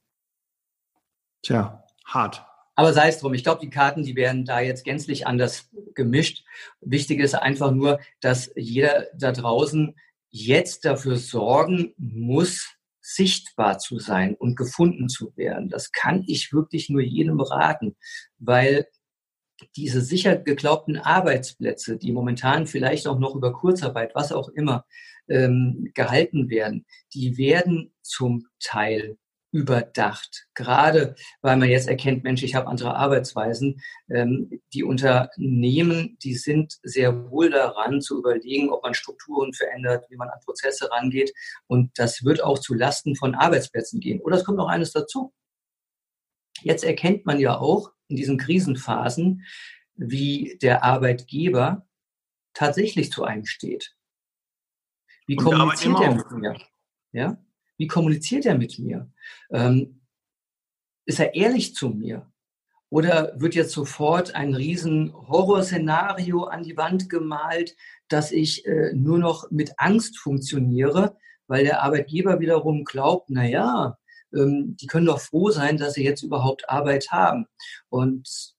Tja, 1.42 1.84
hart. 2.06 2.44
Aber 2.74 2.94
sei 2.94 3.08
es 3.08 3.18
drum, 3.18 3.34
ich 3.34 3.44
glaube, 3.44 3.60
die 3.60 3.68
Karten, 3.68 4.02
die 4.02 4.16
werden 4.16 4.46
da 4.46 4.60
jetzt 4.60 4.84
gänzlich 4.84 5.26
anders 5.26 5.68
gemischt. 5.94 6.44
Wichtig 6.80 7.20
ist 7.20 7.34
einfach 7.34 7.70
nur, 7.70 8.00
dass 8.20 8.50
jeder 8.56 9.08
da 9.14 9.32
draußen 9.32 9.94
jetzt 10.30 10.86
dafür 10.86 11.16
sorgen 11.16 11.92
muss, 11.98 12.70
sichtbar 13.02 13.78
zu 13.78 13.98
sein 13.98 14.34
und 14.34 14.56
gefunden 14.56 15.08
zu 15.08 15.36
werden. 15.36 15.68
Das 15.68 15.92
kann 15.92 16.24
ich 16.26 16.52
wirklich 16.52 16.88
nur 16.88 17.02
jedem 17.02 17.40
raten, 17.40 17.96
weil 18.38 18.86
diese 19.76 20.00
sicher 20.00 20.36
geglaubten 20.36 20.96
Arbeitsplätze, 20.96 21.96
die 21.96 22.12
momentan 22.12 22.66
vielleicht 22.66 23.06
auch 23.06 23.18
noch 23.18 23.34
über 23.34 23.52
Kurzarbeit, 23.52 24.14
was 24.14 24.32
auch 24.32 24.48
immer, 24.48 24.84
ähm, 25.28 25.90
gehalten 25.94 26.48
werden, 26.48 26.86
die 27.14 27.36
werden 27.36 27.94
zum 28.02 28.46
Teil 28.60 29.18
überdacht. 29.52 30.48
Gerade 30.54 31.14
weil 31.42 31.58
man 31.58 31.68
jetzt 31.68 31.86
erkennt, 31.86 32.24
Mensch, 32.24 32.42
ich 32.42 32.54
habe 32.54 32.66
andere 32.66 32.96
Arbeitsweisen. 32.96 33.82
Ähm, 34.10 34.60
die 34.72 34.82
Unternehmen, 34.82 36.16
die 36.22 36.34
sind 36.34 36.78
sehr 36.82 37.30
wohl 37.30 37.50
daran 37.50 38.00
zu 38.00 38.18
überlegen, 38.18 38.70
ob 38.70 38.82
man 38.82 38.94
Strukturen 38.94 39.52
verändert, 39.52 40.06
wie 40.08 40.16
man 40.16 40.30
an 40.30 40.40
Prozesse 40.44 40.90
rangeht. 40.90 41.32
Und 41.66 41.90
das 41.96 42.24
wird 42.24 42.42
auch 42.42 42.58
zu 42.58 42.74
Lasten 42.74 43.14
von 43.14 43.34
Arbeitsplätzen 43.34 44.00
gehen. 44.00 44.20
Oder 44.20 44.36
es 44.36 44.44
kommt 44.44 44.58
noch 44.58 44.68
eines 44.68 44.92
dazu. 44.92 45.32
Jetzt 46.62 46.84
erkennt 46.84 47.26
man 47.26 47.38
ja 47.38 47.58
auch 47.58 47.92
in 48.08 48.16
diesen 48.16 48.38
Krisenphasen, 48.38 49.44
wie 49.94 50.58
der 50.62 50.82
Arbeitgeber 50.82 51.86
tatsächlich 52.54 53.12
zu 53.12 53.24
einem 53.24 53.44
steht. 53.44 53.94
Wie 55.26 55.36
kommuniziert 55.36 56.00
er 56.00 56.14
mit 56.14 56.30
mir? 56.30 56.56
Ja? 57.12 57.38
Wie 57.82 57.88
kommuniziert 57.88 58.46
er 58.46 58.56
mit 58.56 58.78
mir? 58.78 59.10
Ähm, 59.50 60.02
ist 61.04 61.18
er 61.18 61.34
ehrlich 61.34 61.74
zu 61.74 61.88
mir? 61.88 62.30
Oder 62.90 63.32
wird 63.40 63.56
jetzt 63.56 63.72
sofort 63.72 64.36
ein 64.36 64.54
riesen 64.54 65.12
Horrorszenario 65.12 66.44
an 66.44 66.62
die 66.62 66.76
Wand 66.76 67.10
gemalt, 67.10 67.74
dass 68.06 68.30
ich 68.30 68.64
äh, 68.66 68.92
nur 68.94 69.18
noch 69.18 69.50
mit 69.50 69.72
Angst 69.78 70.16
funktioniere, 70.16 71.16
weil 71.48 71.64
der 71.64 71.82
Arbeitgeber 71.82 72.38
wiederum 72.38 72.84
glaubt, 72.84 73.30
na 73.30 73.44
ja, 73.44 73.98
ähm, 74.32 74.76
die 74.80 74.86
können 74.86 75.06
doch 75.06 75.20
froh 75.20 75.50
sein, 75.50 75.76
dass 75.76 75.94
sie 75.94 76.04
jetzt 76.04 76.22
überhaupt 76.22 76.70
Arbeit 76.70 77.10
haben. 77.10 77.46
Und 77.88 78.54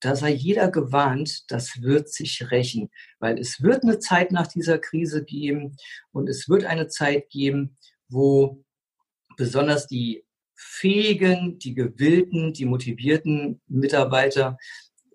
da 0.00 0.16
sei 0.16 0.30
jeder 0.30 0.68
gewarnt, 0.68 1.48
das 1.52 1.80
wird 1.80 2.08
sich 2.08 2.50
rächen, 2.50 2.90
weil 3.20 3.38
es 3.38 3.62
wird 3.62 3.84
eine 3.84 4.00
Zeit 4.00 4.32
nach 4.32 4.48
dieser 4.48 4.78
Krise 4.80 5.24
geben 5.24 5.76
und 6.10 6.28
es 6.28 6.48
wird 6.48 6.64
eine 6.64 6.88
Zeit 6.88 7.30
geben, 7.30 7.76
wo 8.12 8.64
besonders 9.36 9.86
die 9.86 10.24
fähigen, 10.54 11.58
die 11.58 11.74
gewillten, 11.74 12.52
die 12.52 12.66
motivierten 12.66 13.60
Mitarbeiter 13.66 14.58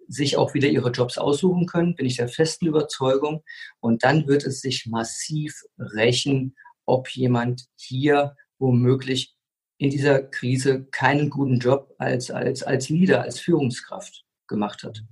sich 0.07 0.37
auch 0.37 0.53
wieder 0.53 0.69
ihre 0.69 0.91
Jobs 0.91 1.17
aussuchen 1.17 1.65
können, 1.65 1.95
bin 1.95 2.05
ich 2.05 2.17
der 2.17 2.29
festen 2.29 2.67
Überzeugung. 2.67 3.43
Und 3.79 4.03
dann 4.03 4.27
wird 4.27 4.45
es 4.45 4.61
sich 4.61 4.85
massiv 4.85 5.63
rächen, 5.77 6.55
ob 6.85 7.09
jemand 7.09 7.65
hier 7.75 8.35
womöglich 8.57 9.35
in 9.77 9.89
dieser 9.89 10.23
Krise 10.23 10.85
keinen 10.85 11.29
guten 11.29 11.59
Job 11.59 11.93
als, 11.97 12.31
als, 12.31 12.63
als 12.63 12.89
Leader, 12.89 13.21
als 13.21 13.39
Führungskraft 13.39 14.23
gemacht 14.47 14.83
hat. 14.83 15.03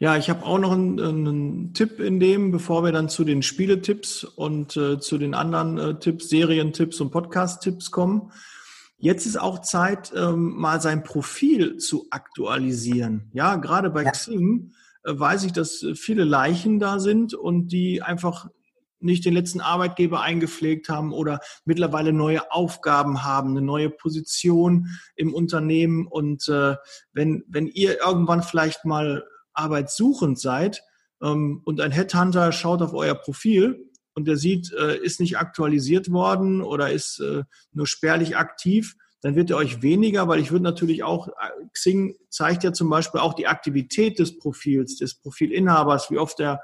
Ja, 0.00 0.16
ich 0.16 0.30
habe 0.30 0.44
auch 0.44 0.58
noch 0.58 0.70
einen, 0.70 1.00
einen, 1.00 1.74
Tipp 1.74 1.98
in 1.98 2.20
dem, 2.20 2.52
bevor 2.52 2.84
wir 2.84 2.92
dann 2.92 3.08
zu 3.08 3.24
den 3.24 3.42
Spieletipps 3.42 4.22
und 4.22 4.76
äh, 4.76 5.00
zu 5.00 5.18
den 5.18 5.34
anderen 5.34 5.76
äh, 5.76 5.98
Tipps, 5.98 6.28
Serientipps 6.28 7.00
und 7.00 7.10
Podcast-Tipps 7.10 7.90
kommen. 7.90 8.30
Jetzt 8.98 9.26
ist 9.26 9.40
auch 9.40 9.60
Zeit, 9.60 10.12
ähm, 10.14 10.54
mal 10.56 10.80
sein 10.80 11.02
Profil 11.02 11.78
zu 11.78 12.06
aktualisieren. 12.10 13.28
Ja, 13.32 13.56
gerade 13.56 13.90
bei 13.90 14.04
ja. 14.04 14.12
Xing 14.12 14.72
äh, 15.02 15.18
weiß 15.18 15.42
ich, 15.42 15.52
dass 15.52 15.84
viele 15.94 16.22
Leichen 16.22 16.78
da 16.78 17.00
sind 17.00 17.34
und 17.34 17.72
die 17.72 18.00
einfach 18.00 18.48
nicht 19.00 19.24
den 19.24 19.34
letzten 19.34 19.60
Arbeitgeber 19.60 20.20
eingepflegt 20.20 20.88
haben 20.88 21.12
oder 21.12 21.40
mittlerweile 21.64 22.12
neue 22.12 22.52
Aufgaben 22.52 23.24
haben, 23.24 23.50
eine 23.50 23.62
neue 23.62 23.90
Position 23.90 24.88
im 25.16 25.34
Unternehmen. 25.34 26.06
Und 26.06 26.48
äh, 26.48 26.76
wenn, 27.12 27.44
wenn 27.48 27.66
ihr 27.66 28.00
irgendwann 28.00 28.44
vielleicht 28.44 28.84
mal 28.84 29.24
arbeitssuchend 29.58 30.38
seid 30.38 30.82
ähm, 31.22 31.62
und 31.64 31.80
ein 31.80 31.92
Headhunter 31.92 32.52
schaut 32.52 32.82
auf 32.82 32.94
euer 32.94 33.14
Profil 33.14 33.84
und 34.14 34.26
der 34.26 34.36
sieht, 34.36 34.72
äh, 34.72 34.96
ist 34.98 35.20
nicht 35.20 35.38
aktualisiert 35.38 36.10
worden 36.10 36.62
oder 36.62 36.90
ist 36.90 37.20
äh, 37.20 37.44
nur 37.72 37.86
spärlich 37.86 38.36
aktiv, 38.36 38.96
dann 39.20 39.34
wird 39.34 39.50
er 39.50 39.56
euch 39.56 39.82
weniger, 39.82 40.28
weil 40.28 40.40
ich 40.40 40.52
würde 40.52 40.64
natürlich 40.64 41.02
auch, 41.02 41.28
äh, 41.28 41.32
Xing 41.72 42.16
zeigt 42.28 42.64
ja 42.64 42.72
zum 42.72 42.88
Beispiel 42.88 43.20
auch 43.20 43.34
die 43.34 43.46
Aktivität 43.46 44.18
des 44.18 44.38
Profils, 44.38 44.96
des 44.96 45.16
Profilinhabers, 45.16 46.10
wie 46.10 46.18
oft 46.18 46.38
er 46.40 46.60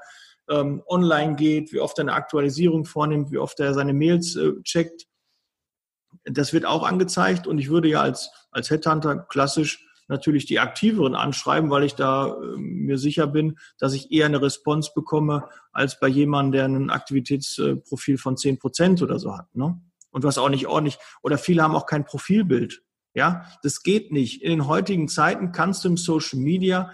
ähm, 0.49 0.83
online 0.87 1.35
geht, 1.35 1.73
wie 1.73 1.79
oft 1.79 1.97
er 1.97 2.03
eine 2.03 2.13
Aktualisierung 2.13 2.85
vornimmt, 2.85 3.31
wie 3.31 3.37
oft 3.37 3.59
er 3.59 3.73
seine 3.73 3.93
Mails 3.93 4.35
äh, 4.35 4.53
checkt. 4.63 5.05
Das 6.23 6.53
wird 6.53 6.65
auch 6.65 6.83
angezeigt 6.83 7.45
und 7.45 7.57
ich 7.57 7.69
würde 7.69 7.89
ja 7.89 8.01
als, 8.01 8.31
als 8.51 8.69
Headhunter 8.69 9.17
klassisch 9.17 9.85
natürlich 10.07 10.45
die 10.45 10.59
aktiveren 10.59 11.15
anschreiben, 11.15 11.69
weil 11.69 11.83
ich 11.83 11.95
da 11.95 12.27
äh, 12.27 12.57
mir 12.57 12.97
sicher 12.97 13.27
bin, 13.27 13.57
dass 13.77 13.93
ich 13.93 14.11
eher 14.11 14.25
eine 14.25 14.41
Response 14.41 14.91
bekomme, 14.93 15.49
als 15.71 15.99
bei 15.99 16.07
jemandem, 16.07 16.51
der 16.51 16.65
ein 16.65 16.89
Aktivitätsprofil 16.89 18.17
von 18.17 18.37
zehn 18.37 18.59
Prozent 18.59 19.01
oder 19.01 19.19
so 19.19 19.35
hat. 19.35 19.53
Ne? 19.55 19.79
Und 20.11 20.23
was 20.23 20.37
auch 20.37 20.49
nicht 20.49 20.67
ordentlich, 20.67 20.97
oder 21.21 21.37
viele 21.37 21.63
haben 21.63 21.75
auch 21.75 21.85
kein 21.85 22.05
Profilbild. 22.05 22.83
Ja, 23.13 23.45
das 23.63 23.81
geht 23.81 24.11
nicht. 24.11 24.43
In 24.43 24.49
den 24.49 24.67
heutigen 24.67 25.07
Zeiten 25.07 25.51
kannst 25.51 25.83
du 25.83 25.89
im 25.89 25.97
Social 25.97 26.39
Media 26.39 26.91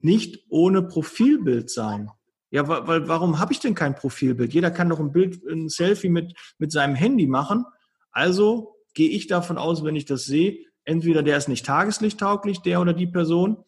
nicht 0.00 0.44
ohne 0.48 0.82
Profilbild 0.82 1.70
sein. 1.70 2.10
Ja, 2.50 2.68
weil 2.68 3.08
warum 3.08 3.40
habe 3.40 3.52
ich 3.52 3.60
denn 3.60 3.74
kein 3.74 3.96
Profilbild? 3.96 4.52
Jeder 4.52 4.70
kann 4.70 4.88
doch 4.88 5.00
ein 5.00 5.12
Bild, 5.12 5.42
ein 5.44 5.68
Selfie 5.68 6.08
mit, 6.08 6.34
mit 6.58 6.70
seinem 6.70 6.94
Handy 6.94 7.26
machen. 7.26 7.64
Also 8.12 8.76
gehe 8.94 9.10
ich 9.10 9.26
davon 9.26 9.58
aus, 9.58 9.82
wenn 9.82 9.96
ich 9.96 10.04
das 10.04 10.24
sehe, 10.24 10.64
entweder 10.84 11.22
der 11.22 11.36
ist 11.36 11.48
nicht 11.48 11.66
tageslichttauglich, 11.66 12.60
der 12.62 12.80
oder 12.80 12.92
die 12.92 13.06
Person, 13.06 13.64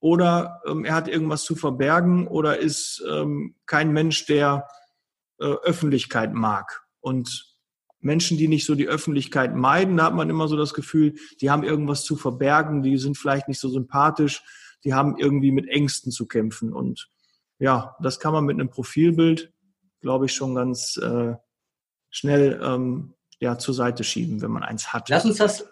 oder 0.00 0.60
ähm, 0.66 0.84
er 0.84 0.94
hat 0.94 1.08
irgendwas 1.08 1.44
zu 1.44 1.56
verbergen 1.56 2.26
oder 2.26 2.58
ist 2.58 3.02
ähm, 3.10 3.56
kein 3.66 3.92
Mensch, 3.92 4.26
der 4.26 4.68
äh, 5.38 5.46
Öffentlichkeit 5.46 6.34
mag. 6.34 6.84
Und 7.00 7.56
Menschen, 8.00 8.36
die 8.36 8.48
nicht 8.48 8.66
so 8.66 8.74
die 8.74 8.88
Öffentlichkeit 8.88 9.56
meiden, 9.56 9.96
da 9.96 10.04
hat 10.04 10.14
man 10.14 10.30
immer 10.30 10.48
so 10.48 10.56
das 10.56 10.74
Gefühl, 10.74 11.14
die 11.40 11.50
haben 11.50 11.64
irgendwas 11.64 12.04
zu 12.04 12.16
verbergen, 12.16 12.82
die 12.82 12.98
sind 12.98 13.16
vielleicht 13.16 13.48
nicht 13.48 13.58
so 13.58 13.68
sympathisch, 13.68 14.42
die 14.84 14.94
haben 14.94 15.16
irgendwie 15.18 15.50
mit 15.50 15.68
Ängsten 15.68 16.12
zu 16.12 16.26
kämpfen. 16.26 16.72
Und 16.72 17.08
ja, 17.58 17.96
das 18.00 18.20
kann 18.20 18.32
man 18.32 18.44
mit 18.44 18.54
einem 18.54 18.70
Profilbild, 18.70 19.52
glaube 20.00 20.26
ich, 20.26 20.34
schon 20.34 20.54
ganz 20.54 20.98
äh, 20.98 21.34
schnell 22.10 22.60
ähm, 22.62 23.14
ja, 23.40 23.58
zur 23.58 23.74
Seite 23.74 24.04
schieben, 24.04 24.40
wenn 24.42 24.50
man 24.50 24.62
eins 24.62 24.92
hat. 24.92 25.08
Lass 25.08 25.24
uns 25.24 25.38
das, 25.38 25.66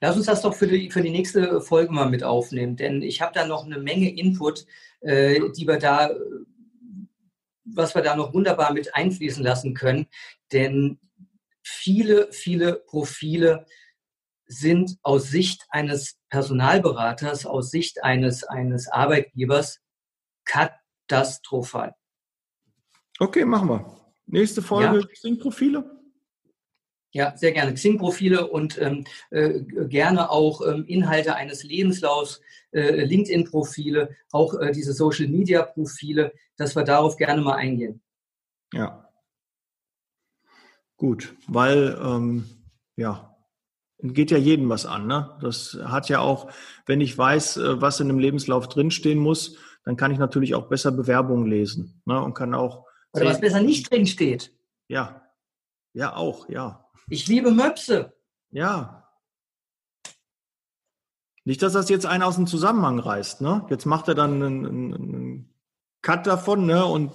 lass 0.00 0.16
uns 0.16 0.26
das 0.26 0.42
doch 0.42 0.54
für 0.54 0.66
die, 0.66 0.90
für 0.90 1.02
die 1.02 1.10
nächste 1.10 1.60
Folge 1.60 1.92
mal 1.92 2.08
mit 2.08 2.24
aufnehmen, 2.24 2.76
denn 2.76 3.02
ich 3.02 3.20
habe 3.20 3.32
da 3.34 3.46
noch 3.46 3.64
eine 3.64 3.78
Menge 3.78 4.14
Input, 4.14 4.66
äh, 5.00 5.40
die 5.56 5.66
wir 5.66 5.78
da, 5.78 6.10
was 7.64 7.94
wir 7.94 8.02
da 8.02 8.16
noch 8.16 8.34
wunderbar 8.34 8.72
mit 8.72 8.94
einfließen 8.94 9.42
lassen 9.42 9.74
können, 9.74 10.06
denn 10.52 10.98
viele, 11.62 12.32
viele 12.32 12.74
Profile 12.74 13.66
sind 14.46 14.98
aus 15.02 15.30
Sicht 15.30 15.66
eines 15.70 16.18
Personalberaters, 16.28 17.46
aus 17.46 17.70
Sicht 17.70 18.02
eines, 18.02 18.42
eines 18.42 18.88
Arbeitgebers 18.88 19.80
katastrophal. 20.44 21.94
Okay, 23.20 23.44
machen 23.44 23.68
wir. 23.68 23.96
Nächste 24.26 24.62
Folge, 24.62 25.00
ja. 25.00 25.06
Xing-Profile. 25.06 25.99
Ja, 27.12 27.36
sehr 27.36 27.52
gerne. 27.52 27.74
Xing-Profile 27.74 28.46
und 28.46 28.80
ähm, 28.80 29.04
äh, 29.30 29.60
gerne 29.88 30.30
auch 30.30 30.60
ähm, 30.66 30.84
Inhalte 30.86 31.34
eines 31.34 31.64
Lebenslaufs, 31.64 32.40
äh, 32.72 33.04
LinkedIn-Profile, 33.04 34.16
auch 34.30 34.54
äh, 34.54 34.72
diese 34.72 34.92
Social-Media-Profile, 34.92 36.32
dass 36.56 36.76
wir 36.76 36.84
darauf 36.84 37.16
gerne 37.16 37.42
mal 37.42 37.56
eingehen. 37.56 38.00
Ja. 38.72 39.08
Gut, 40.96 41.34
weil, 41.48 41.98
ähm, 42.00 42.44
ja, 42.96 43.36
geht 44.02 44.30
ja 44.30 44.38
jedem 44.38 44.68
was 44.68 44.86
an. 44.86 45.06
Ne? 45.06 45.36
Das 45.40 45.78
hat 45.84 46.08
ja 46.08 46.20
auch, 46.20 46.50
wenn 46.86 47.00
ich 47.00 47.16
weiß, 47.16 47.56
äh, 47.56 47.80
was 47.80 48.00
in 48.00 48.08
einem 48.08 48.18
Lebenslauf 48.18 48.68
drinstehen 48.68 49.18
muss, 49.18 49.56
dann 49.84 49.96
kann 49.96 50.12
ich 50.12 50.18
natürlich 50.18 50.54
auch 50.54 50.68
besser 50.68 50.92
Bewerbungen 50.92 51.46
lesen 51.46 52.02
ne? 52.04 52.22
und 52.22 52.34
kann 52.34 52.54
auch. 52.54 52.86
Oder 53.12 53.26
was 53.26 53.40
besser 53.40 53.62
nicht 53.62 53.90
drin 53.90 54.06
steht. 54.06 54.52
Ja, 54.88 55.22
ja 55.92 56.14
auch, 56.14 56.48
ja. 56.48 56.86
Ich 57.10 57.26
liebe 57.26 57.50
Möpse. 57.50 58.14
Ja. 58.50 59.08
Nicht, 61.44 61.60
dass 61.60 61.72
das 61.72 61.88
jetzt 61.88 62.06
einer 62.06 62.26
aus 62.26 62.36
dem 62.36 62.46
Zusammenhang 62.46 63.00
reißt. 63.00 63.40
Ne? 63.40 63.66
Jetzt 63.68 63.84
macht 63.84 64.06
er 64.06 64.14
dann 64.14 64.42
einen, 64.42 64.66
einen 64.94 65.54
Cut 66.02 66.26
davon 66.26 66.66
ne? 66.66 66.86
und 66.86 67.12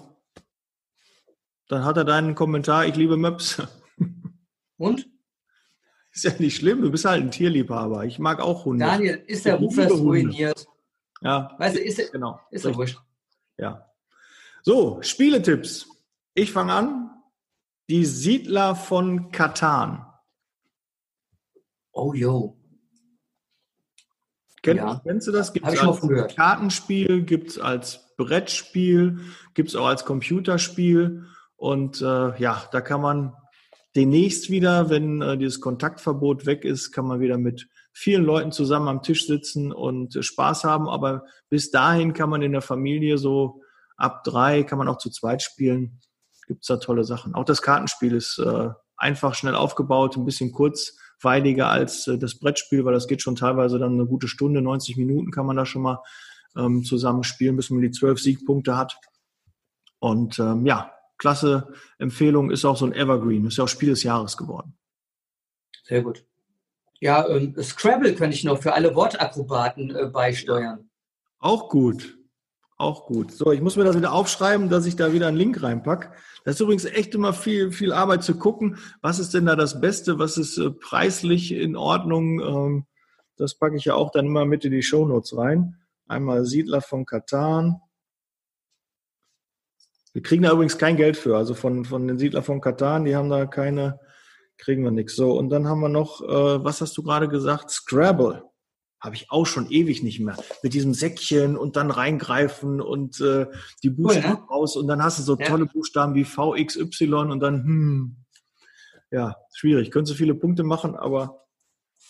dann 1.70 1.86
hat 1.86 1.96
er 1.98 2.04
deinen 2.04 2.36
Kommentar, 2.36 2.86
ich 2.86 2.96
liebe 2.96 3.18
Möpse. 3.18 3.70
Und? 4.78 5.10
Ist 6.12 6.26
ja 6.26 6.32
nicht 6.38 6.58
schlimm, 6.58 6.82
du 6.82 6.92
bist 6.92 7.06
halt 7.06 7.24
ein 7.24 7.32
Tierliebhaber. 7.32 8.06
Ich 8.06 8.20
mag 8.20 8.40
auch 8.40 8.66
Hunde. 8.66 8.86
Daniel, 8.86 9.24
ist 9.28 9.46
der 9.46 9.56
Ruf 9.56 9.78
ruiniert? 9.78 10.68
Ja. 11.22 11.56
Weißt 11.58 11.78
du, 11.78 11.82
ist, 11.82 12.12
genau, 12.12 12.40
ist 12.52 12.66
ja 12.66 12.76
wurscht. 12.76 13.00
Ja. 13.58 13.90
So, 14.62 15.02
Spieletipps. 15.02 15.88
Ich 16.34 16.52
fange 16.52 16.74
an. 16.74 17.15
Die 17.90 18.06
Siedler 18.06 18.76
von 18.76 19.32
Katan. 19.32 20.06
Oh, 21.92 22.14
yo. 22.14 22.58
Kenn, 24.64 24.78
ja. 24.78 25.02
Kennst 25.04 25.28
du 25.28 25.32
das? 25.32 25.54
Gibt 25.54 25.68
es 25.68 25.80
als 25.80 26.36
Kartenspiel, 26.36 27.24
gibt 27.24 27.52
es 27.52 27.60
als 27.60 28.16
Brettspiel, 28.18 29.20
gibt 29.54 29.70
es 29.70 29.76
auch 29.76 29.86
als 29.86 30.06
Computerspiel. 30.06 31.26
Und 31.56 32.02
äh, 32.02 32.38
ja, 32.40 32.68
da 32.72 32.82
kann 32.82 33.02
man 33.02 33.34
demnächst 33.96 34.50
wieder, 34.50 34.90
wenn 34.90 35.22
äh, 35.22 35.38
dieses 35.38 35.62
Kontaktverbot 35.62 36.46
weg 36.46 36.66
ist, 36.66 36.92
kann 36.92 37.06
man 37.06 37.20
wieder 37.20 37.38
mit 37.38 37.70
vielen 37.94 38.26
Leuten 38.26 38.52
zusammen 38.52 38.88
am 38.88 39.04
Tisch 39.04 39.28
sitzen 39.28 39.72
und 39.72 40.16
äh, 40.16 40.24
Spaß 40.24 40.64
haben. 40.64 40.90
Aber 40.90 41.26
bis 41.50 41.72
dahin 41.72 42.14
kann 42.14 42.30
man 42.30 42.42
in 42.42 42.52
der 42.52 42.62
Familie 42.62 43.20
so 43.20 43.62
ab 43.96 44.24
drei, 44.24 44.64
kann 44.64 44.80
man 44.80 44.88
auch 44.88 44.98
zu 44.98 45.10
zweit 45.10 45.42
spielen. 45.42 46.02
Gibt 46.48 46.62
es 46.62 46.68
da 46.68 46.78
tolle 46.78 47.04
Sachen. 47.04 47.34
Auch 47.36 47.46
das 47.46 47.62
Kartenspiel 47.62 48.14
ist 48.14 48.38
äh, 48.40 48.70
einfach 48.98 49.34
schnell 49.36 49.56
aufgebaut, 49.56 50.16
ein 50.16 50.26
bisschen 50.26 50.52
kurz 50.52 50.98
kurzweiliger 51.26 51.70
als 51.70 52.08
äh, 52.08 52.18
das 52.18 52.36
Brettspiel, 52.40 52.86
weil 52.86 52.94
das 52.94 53.08
geht 53.08 53.22
schon 53.22 53.36
teilweise 53.36 53.80
dann 53.80 53.94
eine 53.94 54.06
gute 54.06 54.28
Stunde, 54.28 54.62
90 54.62 54.98
Minuten 54.98 55.32
kann 55.32 55.46
man 55.46 55.56
da 55.56 55.66
schon 55.66 55.82
mal 55.82 56.02
ähm, 56.56 56.84
zusammen 56.84 57.24
spielen, 57.24 57.56
bis 57.56 57.70
man 57.70 57.82
die 57.82 57.92
zwölf 57.92 58.20
Siegpunkte 58.20 58.78
hat. 58.78 58.98
Und 60.00 60.40
ähm, 60.40 60.66
ja, 60.66 60.92
klasse 61.18 61.74
Empfehlung, 61.98 62.52
ist 62.52 62.66
auch 62.66 62.78
so 62.78 62.86
ein 62.86 62.94
Evergreen, 62.94 63.46
ist 63.46 63.58
ja 63.58 63.64
auch 63.64 63.70
Spiel 63.70 63.90
des 63.90 64.04
Jahres 64.04 64.38
geworden. 64.38 64.78
Sehr 65.84 66.02
gut. 66.02 66.26
Ja, 67.00 67.28
ähm, 67.28 67.56
Scrabble 67.62 68.16
könnte 68.16 68.36
ich 68.36 68.44
noch 68.44 68.62
für 68.62 68.74
alle 68.74 68.96
Wortakrobaten 68.96 69.96
äh, 69.96 70.06
beisteuern. 70.08 70.90
Auch 71.40 71.70
gut. 71.70 72.18
Auch 72.78 73.06
gut. 73.06 73.32
So, 73.32 73.52
ich 73.52 73.62
muss 73.62 73.78
mir 73.78 73.86
das 73.86 73.96
wieder 73.96 74.12
aufschreiben, 74.12 74.70
dass 74.70 74.86
ich 74.86 74.96
da 74.96 75.14
wieder 75.14 75.28
einen 75.28 75.38
Link 75.38 75.62
reinpack. 75.64 76.14
Das 76.46 76.56
ist 76.56 76.62
übrigens 76.62 76.86
echt 76.86 77.16
immer 77.16 77.34
viel, 77.34 77.72
viel 77.72 77.92
Arbeit 77.92 78.24
zu 78.24 78.38
gucken. 78.38 78.78
Was 79.02 79.18
ist 79.18 79.34
denn 79.34 79.48
da 79.48 79.56
das 79.56 79.82
Beste? 79.82 80.20
Was 80.20 80.38
ist 80.38 80.60
äh, 80.60 80.70
preislich 80.70 81.52
in 81.52 81.76
Ordnung? 81.76 82.40
Ähm, 82.40 82.86
das 83.36 83.56
packe 83.56 83.76
ich 83.76 83.86
ja 83.86 83.96
auch 83.96 84.12
dann 84.12 84.28
immer 84.28 84.46
mit 84.46 84.64
in 84.64 84.72
die 84.72 84.84
Shownotes 84.84 85.36
rein. 85.36 85.80
Einmal 86.08 86.46
Siedler 86.46 86.82
von 86.82 87.06
Katan. 87.06 87.82
Wir 90.14 90.22
kriegen 90.22 90.44
da 90.44 90.52
übrigens 90.52 90.78
kein 90.78 90.98
Geld 90.98 91.18
für. 91.18 91.36
Also 91.36 91.56
von, 91.56 91.84
von 91.84 92.08
den 92.08 92.20
Siedler 92.20 92.44
von 92.44 92.62
Katan, 92.62 93.06
die 93.06 93.16
haben 93.16 93.30
da 93.30 93.48
keine, 93.48 94.00
kriegen 94.60 94.84
wir 94.84 94.92
nichts. 94.92 95.16
So, 95.16 95.38
und 95.38 95.50
dann 95.50 95.68
haben 95.68 95.82
wir 95.82 95.90
noch, 95.90 96.22
äh, 96.22 96.64
was 96.64 96.80
hast 96.80 96.96
du 96.96 97.02
gerade 97.02 97.28
gesagt? 97.28 97.72
Scrabble 97.72 98.44
habe 99.00 99.16
ich 99.16 99.30
auch 99.30 99.46
schon 99.46 99.70
ewig 99.70 100.04
nicht 100.04 100.20
mehr. 100.20 100.38
Mit 100.64 100.74
diesem 100.74 100.94
Säckchen 100.94 101.58
und 101.58 101.76
dann 101.76 101.92
reingreifen 101.92 102.82
und 102.82 103.20
äh, 103.22 103.48
die 103.84 103.90
Buchstaben 103.90 104.28
cool, 104.28 104.42
ne? 104.42 104.50
raus 104.50 104.76
und 104.76 104.88
dann 104.88 105.04
hast 105.04 105.20
du 105.20 105.24
so 105.24 105.38
ja. 105.38 105.46
tolle 105.48 105.66
Buchstaben 105.66 106.16
wie 106.16 106.24
VXY 106.24 107.14
und 107.14 107.40
dann, 107.40 107.64
hm, 107.64 108.16
ja, 109.12 109.36
schwierig. 109.54 109.92
Können 109.92 110.06
so 110.06 110.16
viele 110.16 110.34
Punkte 110.34 110.64
machen, 110.64 110.96
aber 110.96 111.46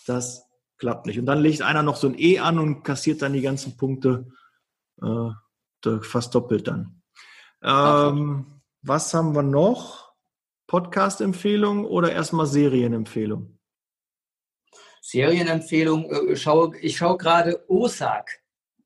das 0.06 0.44
klappt 0.78 1.06
nicht. 1.06 1.18
Und 1.18 1.26
dann 1.26 1.40
legt 1.40 1.62
einer 1.62 1.82
noch 1.82 1.96
so 1.96 2.08
ein 2.08 2.18
E 2.18 2.38
an 2.38 2.58
und 2.58 2.82
kassiert 2.82 3.22
dann 3.22 3.32
die 3.32 3.42
ganzen 3.42 3.76
Punkte 3.76 4.28
äh, 5.02 5.30
fast 6.00 6.34
doppelt 6.34 6.66
dann. 6.66 7.02
Ähm, 7.62 8.60
was 8.82 9.12
haben 9.14 9.34
wir 9.34 9.42
noch? 9.42 10.12
Podcast-Empfehlung 10.66 11.84
oder 11.84 12.12
erstmal 12.12 12.46
Serienempfehlung? 12.46 13.55
Serienempfehlung, 15.06 16.10
äh, 16.10 16.36
schau, 16.36 16.72
ich 16.80 16.96
schaue 16.96 17.16
gerade 17.16 17.64
Osak. 17.68 18.40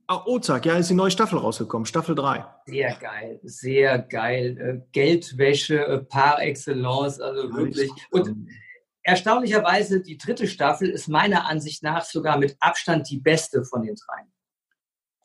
Ah, 0.06 0.24
Ozark, 0.26 0.66
ja, 0.66 0.74
ist 0.74 0.90
die 0.90 0.94
neue 0.94 1.10
Staffel 1.10 1.38
rausgekommen, 1.38 1.86
Staffel 1.86 2.16
3. 2.16 2.44
Sehr 2.66 2.94
geil, 2.96 3.40
sehr 3.44 4.00
geil. 4.00 4.58
Äh, 4.58 4.88
Geldwäsche 4.92 5.86
äh, 5.86 5.98
par 5.98 6.42
excellence, 6.42 7.20
also 7.20 7.54
wirklich. 7.54 7.90
Und 8.10 8.48
erstaunlicherweise, 9.02 10.02
die 10.02 10.18
dritte 10.18 10.46
Staffel 10.46 10.90
ist 10.90 11.08
meiner 11.08 11.46
Ansicht 11.46 11.82
nach 11.82 12.04
sogar 12.04 12.38
mit 12.38 12.56
Abstand 12.60 13.08
die 13.08 13.18
beste 13.18 13.64
von 13.64 13.82
den 13.82 13.94
dreien. 13.94 14.32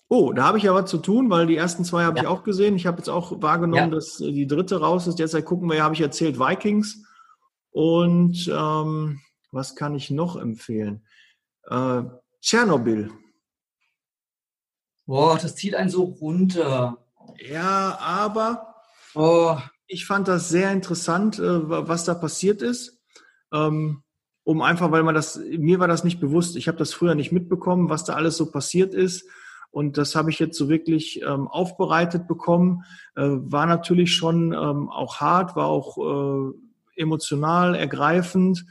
Oh, 0.08 0.32
da 0.32 0.44
habe 0.44 0.60
ich 0.60 0.64
ja 0.66 0.74
was 0.74 0.90
zu 0.90 1.00
tun, 1.00 1.30
weil 1.30 1.48
die 1.48 1.58
ersten 1.58 1.84
zwei 1.84 2.04
habe 2.04 2.18
ja. 2.18 2.24
ich 2.24 2.30
auch 2.30 2.44
gesehen. 2.44 2.76
Ich 2.76 2.86
habe 2.86 3.00
jetzt 3.00 3.10
auch 3.10 3.42
wahrgenommen, 3.42 3.90
ja. 3.90 3.96
dass 3.96 4.18
die 4.18 4.48
dritte 4.48 4.80
raus 4.80 5.08
ist. 5.08 5.18
Derzeit 5.18 5.46
gucken 5.46 5.68
wir 5.68 5.78
ja, 5.78 5.84
habe 5.84 5.96
ich 5.96 6.02
erzählt, 6.02 6.40
Vikings. 6.40 7.04
Und 7.72 8.48
ähm, 8.56 9.20
was 9.52 9.76
kann 9.76 9.96
ich 9.96 10.12
noch 10.12 10.36
empfehlen? 10.36 11.06
Äh, 11.64 12.04
Tschernobyl. 12.42 13.12
Boah, 15.06 15.38
das 15.38 15.56
zieht 15.56 15.76
einen 15.76 15.90
so 15.90 16.04
runter. 16.04 16.98
Ja, 17.50 17.98
aber 18.00 18.76
oh. 19.14 19.58
ich 19.88 20.06
fand 20.06 20.28
das 20.28 20.50
sehr 20.50 20.72
interessant, 20.72 21.40
äh, 21.40 21.70
was 21.70 22.06
da 22.06 22.14
passiert 22.14 22.62
ist. 22.62 23.02
Ähm, 23.54 24.04
um 24.44 24.62
einfach, 24.62 24.92
weil 24.92 25.04
man 25.04 25.16
das, 25.16 25.38
mir 25.38 25.80
war 25.80 25.88
das 25.88 26.04
nicht 26.04 26.20
bewusst. 26.20 26.56
Ich 26.56 26.68
habe 26.68 26.78
das 26.78 26.94
früher 26.94 27.16
nicht 27.16 27.32
mitbekommen, 27.32 27.90
was 27.90 28.04
da 28.04 28.14
alles 28.14 28.38
so 28.38 28.52
passiert 28.52 28.94
ist. 28.94 29.28
Und 29.72 29.98
das 29.98 30.16
habe 30.16 30.30
ich 30.30 30.40
jetzt 30.40 30.58
so 30.58 30.70
wirklich 30.70 31.22
ähm, 31.22 31.48
aufbereitet 31.48 32.28
bekommen. 32.28 32.86
Äh, 33.16 33.24
war 33.24 33.66
natürlich 33.66 34.14
schon 34.14 34.54
ähm, 34.54 34.90
auch 34.90 35.18
hart, 35.18 35.56
war 35.56 35.68
auch 35.68 35.98
äh, 35.98 36.54
emotional 36.96 37.76
ergreifend. 37.76 38.66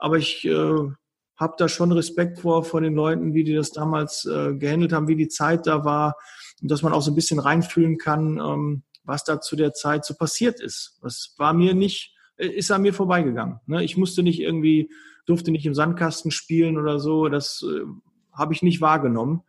Aber 0.00 0.18
ich 0.18 0.44
äh, 0.44 0.90
habe 1.36 1.54
da 1.56 1.68
schon 1.68 1.92
Respekt 1.92 2.40
vor, 2.40 2.64
vor 2.64 2.80
den 2.80 2.94
Leuten, 2.94 3.32
wie 3.34 3.44
die 3.44 3.54
das 3.54 3.70
damals 3.70 4.26
äh, 4.26 4.54
gehandelt 4.54 4.92
haben, 4.92 5.08
wie 5.08 5.16
die 5.16 5.28
Zeit 5.28 5.66
da 5.66 5.84
war 5.84 6.16
und 6.60 6.70
dass 6.70 6.82
man 6.82 6.92
auch 6.92 7.02
so 7.02 7.10
ein 7.10 7.14
bisschen 7.14 7.38
reinfühlen 7.38 7.98
kann, 7.98 8.38
ähm, 8.38 8.82
was 9.04 9.24
da 9.24 9.40
zu 9.40 9.56
der 9.56 9.72
Zeit 9.72 10.04
so 10.04 10.14
passiert 10.14 10.60
ist. 10.60 10.98
Das 11.02 11.34
war 11.38 11.54
mir 11.54 11.74
nicht, 11.74 12.14
äh, 12.36 12.46
ist 12.46 12.70
an 12.70 12.82
mir 12.82 12.92
vorbeigegangen. 12.92 13.60
Ne? 13.66 13.82
Ich 13.84 13.96
musste 13.96 14.22
nicht 14.22 14.40
irgendwie, 14.40 14.90
durfte 15.26 15.50
nicht 15.50 15.64
im 15.64 15.74
Sandkasten 15.74 16.30
spielen 16.30 16.76
oder 16.76 16.98
so. 16.98 17.28
Das 17.28 17.64
äh, 17.66 17.84
habe 18.32 18.52
ich 18.52 18.62
nicht 18.62 18.80
wahrgenommen. 18.80 19.42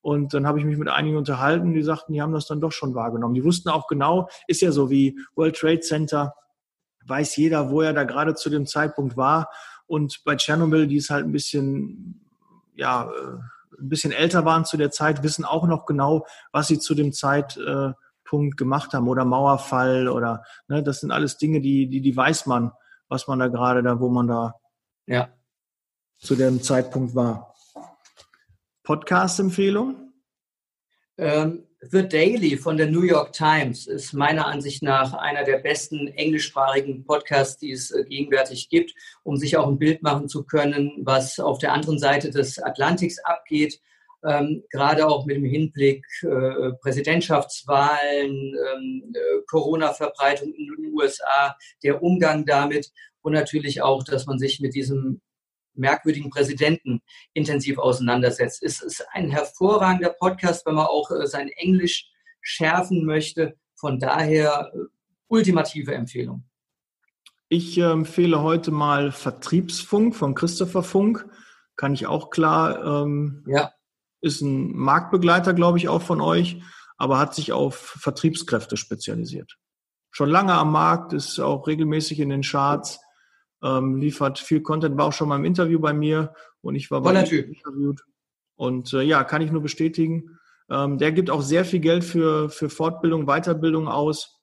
Und 0.00 0.32
dann 0.32 0.46
habe 0.46 0.58
ich 0.58 0.64
mich 0.64 0.78
mit 0.78 0.88
einigen 0.88 1.16
unterhalten, 1.16 1.74
die 1.74 1.82
sagten, 1.82 2.12
die 2.12 2.22
haben 2.22 2.32
das 2.32 2.46
dann 2.46 2.60
doch 2.60 2.72
schon 2.72 2.94
wahrgenommen. 2.94 3.34
Die 3.34 3.44
wussten 3.44 3.68
auch 3.68 3.88
genau, 3.88 4.28
ist 4.46 4.62
ja 4.62 4.70
so 4.70 4.90
wie 4.90 5.18
World 5.34 5.56
Trade 5.56 5.80
Center, 5.80 6.34
weiß 7.06 7.36
jeder, 7.36 7.70
wo 7.70 7.80
er 7.80 7.92
da 7.92 8.04
gerade 8.04 8.34
zu 8.34 8.48
dem 8.48 8.66
Zeitpunkt 8.66 9.16
war. 9.16 9.48
Und 9.88 10.22
bei 10.24 10.36
Tschernobyl, 10.36 10.86
die 10.86 10.96
ist 10.96 11.10
halt 11.10 11.24
ein 11.24 11.32
bisschen, 11.32 12.20
ja, 12.74 13.10
äh, 13.10 13.38
ein 13.80 13.88
bisschen 13.88 14.12
älter 14.12 14.44
waren 14.44 14.64
zu 14.64 14.76
der 14.76 14.90
Zeit, 14.90 15.22
wissen 15.22 15.44
auch 15.44 15.66
noch 15.66 15.86
genau, 15.86 16.26
was 16.52 16.68
sie 16.68 16.78
zu 16.78 16.94
dem 16.94 17.12
Zeitpunkt 17.12 18.56
gemacht 18.56 18.92
haben 18.92 19.08
oder 19.08 19.24
Mauerfall 19.24 20.08
oder, 20.08 20.44
ne, 20.68 20.82
das 20.82 21.00
sind 21.00 21.10
alles 21.10 21.38
Dinge, 21.38 21.60
die, 21.60 21.88
die, 21.88 22.00
die 22.00 22.16
weiß 22.16 22.46
man, 22.46 22.72
was 23.08 23.26
man 23.26 23.38
da 23.38 23.48
gerade 23.48 23.82
da, 23.82 23.98
wo 23.98 24.08
man 24.08 24.28
da 24.28 24.54
ja. 25.06 25.28
zu 26.18 26.36
dem 26.36 26.62
Zeitpunkt 26.62 27.14
war. 27.14 27.54
Podcast-Empfehlung? 28.82 30.12
Ähm, 31.16 31.67
The 31.80 32.08
Daily 32.08 32.56
von 32.56 32.76
der 32.76 32.88
New 32.88 33.02
York 33.02 33.32
Times 33.32 33.86
ist 33.86 34.12
meiner 34.12 34.48
Ansicht 34.48 34.82
nach 34.82 35.14
einer 35.14 35.44
der 35.44 35.58
besten 35.58 36.08
englischsprachigen 36.08 37.04
Podcasts, 37.04 37.56
die 37.56 37.70
es 37.70 37.92
äh, 37.92 38.02
gegenwärtig 38.02 38.68
gibt, 38.68 38.94
um 39.22 39.36
sich 39.36 39.56
auch 39.56 39.68
ein 39.68 39.78
Bild 39.78 40.02
machen 40.02 40.28
zu 40.28 40.42
können, 40.42 40.90
was 41.02 41.38
auf 41.38 41.58
der 41.58 41.72
anderen 41.72 42.00
Seite 42.00 42.30
des 42.30 42.58
Atlantiks 42.58 43.20
abgeht. 43.20 43.80
Ähm, 44.26 44.64
gerade 44.70 45.06
auch 45.06 45.24
mit 45.24 45.36
dem 45.36 45.44
Hinblick 45.44 46.04
äh, 46.22 46.72
Präsidentschaftswahlen, 46.80 48.32
ähm, 48.32 49.12
äh, 49.14 49.42
Corona-Verbreitung 49.48 50.52
in 50.52 50.66
den 50.66 50.92
USA, 50.94 51.56
der 51.84 52.02
Umgang 52.02 52.44
damit 52.44 52.90
und 53.22 53.34
natürlich 53.34 53.82
auch, 53.82 54.02
dass 54.02 54.26
man 54.26 54.40
sich 54.40 54.58
mit 54.58 54.74
diesem 54.74 55.20
merkwürdigen 55.78 56.30
Präsidenten 56.30 57.00
intensiv 57.32 57.78
auseinandersetzt. 57.78 58.62
Es 58.62 58.82
ist 58.82 59.06
ein 59.12 59.30
hervorragender 59.30 60.10
Podcast, 60.10 60.66
wenn 60.66 60.74
man 60.74 60.86
auch 60.86 61.10
äh, 61.10 61.26
sein 61.26 61.48
Englisch 61.48 62.10
schärfen 62.40 63.04
möchte. 63.04 63.56
Von 63.74 63.98
daher 63.98 64.72
äh, 64.74 64.78
ultimative 65.28 65.94
Empfehlung. 65.94 66.44
Ich 67.48 67.78
äh, 67.78 67.90
empfehle 67.90 68.42
heute 68.42 68.70
mal 68.70 69.12
Vertriebsfunk 69.12 70.14
von 70.14 70.34
Christopher 70.34 70.82
Funk. 70.82 71.26
Kann 71.76 71.94
ich 71.94 72.06
auch 72.06 72.30
klar. 72.30 73.04
Ähm, 73.04 73.44
ja. 73.46 73.72
Ist 74.20 74.42
ein 74.42 74.72
Marktbegleiter, 74.76 75.54
glaube 75.54 75.78
ich, 75.78 75.88
auch 75.88 76.02
von 76.02 76.20
euch, 76.20 76.60
aber 76.96 77.18
hat 77.18 77.34
sich 77.34 77.52
auf 77.52 77.76
Vertriebskräfte 77.76 78.76
spezialisiert. 78.76 79.56
Schon 80.10 80.28
lange 80.28 80.54
am 80.54 80.72
Markt, 80.72 81.12
ist 81.12 81.38
auch 81.38 81.68
regelmäßig 81.68 82.18
in 82.18 82.30
den 82.30 82.42
Charts 82.42 82.98
ähm, 83.62 83.96
liefert 83.96 84.38
viel 84.38 84.62
Content, 84.62 84.96
war 84.96 85.06
auch 85.06 85.12
schon 85.12 85.28
mal 85.28 85.36
im 85.36 85.44
Interview 85.44 85.80
bei 85.80 85.92
mir 85.92 86.34
und 86.60 86.74
ich 86.74 86.90
war 86.90 87.02
bei 87.02 87.10
ihm 87.10 87.52
interviewt. 87.52 88.04
Und 88.56 88.92
äh, 88.92 89.02
ja, 89.02 89.24
kann 89.24 89.42
ich 89.42 89.52
nur 89.52 89.62
bestätigen. 89.62 90.38
Ähm, 90.70 90.98
der 90.98 91.12
gibt 91.12 91.30
auch 91.30 91.42
sehr 91.42 91.64
viel 91.64 91.80
Geld 91.80 92.04
für, 92.04 92.50
für 92.50 92.68
Fortbildung, 92.68 93.26
Weiterbildung 93.26 93.88
aus. 93.88 94.40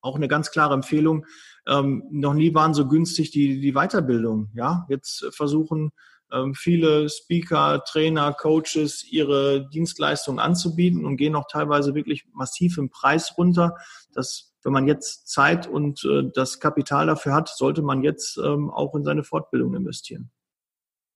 Auch 0.00 0.16
eine 0.16 0.28
ganz 0.28 0.50
klare 0.50 0.74
Empfehlung. 0.74 1.26
Ähm, 1.66 2.04
noch 2.10 2.34
nie 2.34 2.54
waren 2.54 2.74
so 2.74 2.88
günstig 2.88 3.30
die, 3.32 3.60
die 3.60 3.72
Weiterbildung. 3.72 4.50
Ja, 4.54 4.86
jetzt 4.88 5.26
versuchen 5.32 5.90
ähm, 6.32 6.54
viele 6.54 7.08
Speaker, 7.08 7.82
Trainer, 7.84 8.32
Coaches 8.32 9.04
ihre 9.10 9.68
Dienstleistungen 9.68 10.38
anzubieten 10.38 11.04
und 11.04 11.16
gehen 11.16 11.34
auch 11.34 11.46
teilweise 11.50 11.94
wirklich 11.94 12.24
massiv 12.32 12.78
im 12.78 12.88
Preis 12.88 13.34
runter. 13.36 13.76
Das, 14.12 14.49
wenn 14.62 14.72
man 14.72 14.86
jetzt 14.86 15.28
Zeit 15.28 15.66
und 15.66 16.04
äh, 16.04 16.30
das 16.34 16.60
Kapital 16.60 17.06
dafür 17.06 17.34
hat, 17.34 17.48
sollte 17.48 17.82
man 17.82 18.02
jetzt 18.02 18.36
ähm, 18.38 18.70
auch 18.70 18.94
in 18.94 19.04
seine 19.04 19.24
Fortbildung 19.24 19.74
investieren. 19.74 20.30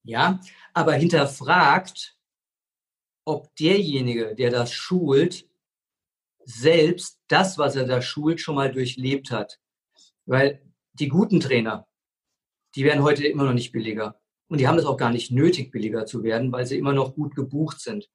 Ja, 0.03 0.39
aber 0.73 0.93
hinterfragt, 0.93 2.15
ob 3.25 3.55
derjenige, 3.55 4.35
der 4.35 4.51
das 4.51 4.71
schult, 4.71 5.49
selbst 6.43 7.19
das, 7.27 7.57
was 7.57 7.75
er 7.75 7.85
da 7.85 8.01
schult, 8.01 8.39
schon 8.39 8.55
mal 8.55 8.71
durchlebt 8.71 9.31
hat. 9.31 9.59
Weil 10.25 10.61
die 10.93 11.07
guten 11.07 11.39
Trainer, 11.39 11.87
die 12.75 12.83
werden 12.83 13.03
heute 13.03 13.25
immer 13.25 13.45
noch 13.45 13.53
nicht 13.53 13.71
billiger. 13.71 14.19
Und 14.47 14.59
die 14.59 14.67
haben 14.67 14.77
es 14.77 14.85
auch 14.85 14.97
gar 14.97 15.09
nicht 15.09 15.31
nötig, 15.31 15.71
billiger 15.71 16.05
zu 16.05 16.23
werden, 16.23 16.51
weil 16.51 16.67
sie 16.67 16.77
immer 16.77 16.93
noch 16.93 17.15
gut 17.15 17.35
gebucht 17.35 17.81
sind. 17.81 18.09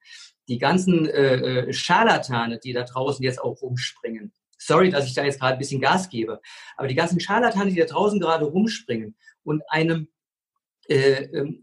Die 0.48 0.58
ganzen 0.58 1.08
äh, 1.08 1.68
äh, 1.68 1.72
Scharlatane, 1.72 2.60
die 2.60 2.72
da 2.72 2.84
draußen 2.84 3.24
jetzt 3.24 3.42
auch 3.42 3.60
rumspringen, 3.62 4.32
sorry, 4.60 4.90
dass 4.90 5.06
ich 5.06 5.14
da 5.14 5.24
jetzt 5.24 5.40
gerade 5.40 5.54
ein 5.54 5.58
bisschen 5.58 5.80
Gas 5.80 6.08
gebe, 6.08 6.40
aber 6.76 6.88
die 6.88 6.94
ganzen 6.94 7.18
Scharlatane, 7.18 7.70
die 7.70 7.78
da 7.78 7.86
draußen 7.86 8.20
gerade 8.20 8.44
rumspringen 8.44 9.16
und 9.42 9.62
einem 9.68 10.08
äh, 10.88 11.24
äh, 11.24 11.62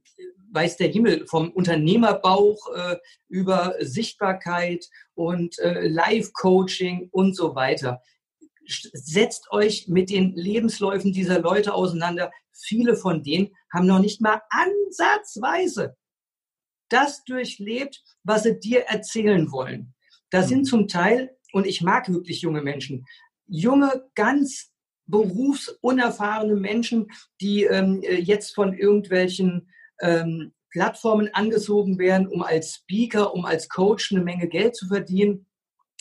weiß 0.51 0.77
der 0.77 0.87
Himmel 0.87 1.27
vom 1.27 1.51
Unternehmerbauch 1.51 2.57
äh, 2.73 2.97
über 3.27 3.75
Sichtbarkeit 3.79 4.85
und 5.13 5.59
äh, 5.59 5.87
Live-Coaching 5.87 7.09
und 7.11 7.35
so 7.35 7.55
weiter 7.55 8.01
setzt 8.93 9.51
euch 9.51 9.87
mit 9.87 10.09
den 10.09 10.35
Lebensläufen 10.35 11.13
dieser 11.13 11.39
Leute 11.39 11.73
auseinander. 11.73 12.31
Viele 12.51 12.95
von 12.95 13.23
denen 13.23 13.55
haben 13.71 13.87
noch 13.87 13.99
nicht 13.99 14.19
mal 14.19 14.41
ansatzweise 14.49 15.95
das 16.89 17.23
durchlebt, 17.23 18.01
was 18.23 18.43
sie 18.43 18.59
dir 18.59 18.81
erzählen 18.83 19.51
wollen. 19.51 19.93
Da 20.29 20.43
sind 20.43 20.59
mhm. 20.59 20.65
zum 20.65 20.87
Teil, 20.87 21.36
und 21.53 21.65
ich 21.65 21.81
mag 21.81 22.11
wirklich 22.11 22.41
junge 22.41 22.61
Menschen, 22.61 23.05
junge, 23.47 24.05
ganz 24.15 24.71
berufsunerfahrene 25.05 26.55
Menschen, 26.55 27.07
die 27.39 27.63
ähm, 27.63 28.01
jetzt 28.01 28.53
von 28.53 28.73
irgendwelchen 28.77 29.69
ähm, 30.01 30.53
Plattformen 30.69 31.33
angezogen 31.33 31.97
werden, 31.97 32.27
um 32.27 32.41
als 32.43 32.75
Speaker, 32.75 33.33
um 33.33 33.45
als 33.45 33.69
Coach 33.69 34.11
eine 34.11 34.21
Menge 34.21 34.47
Geld 34.47 34.75
zu 34.75 34.87
verdienen 34.87 35.47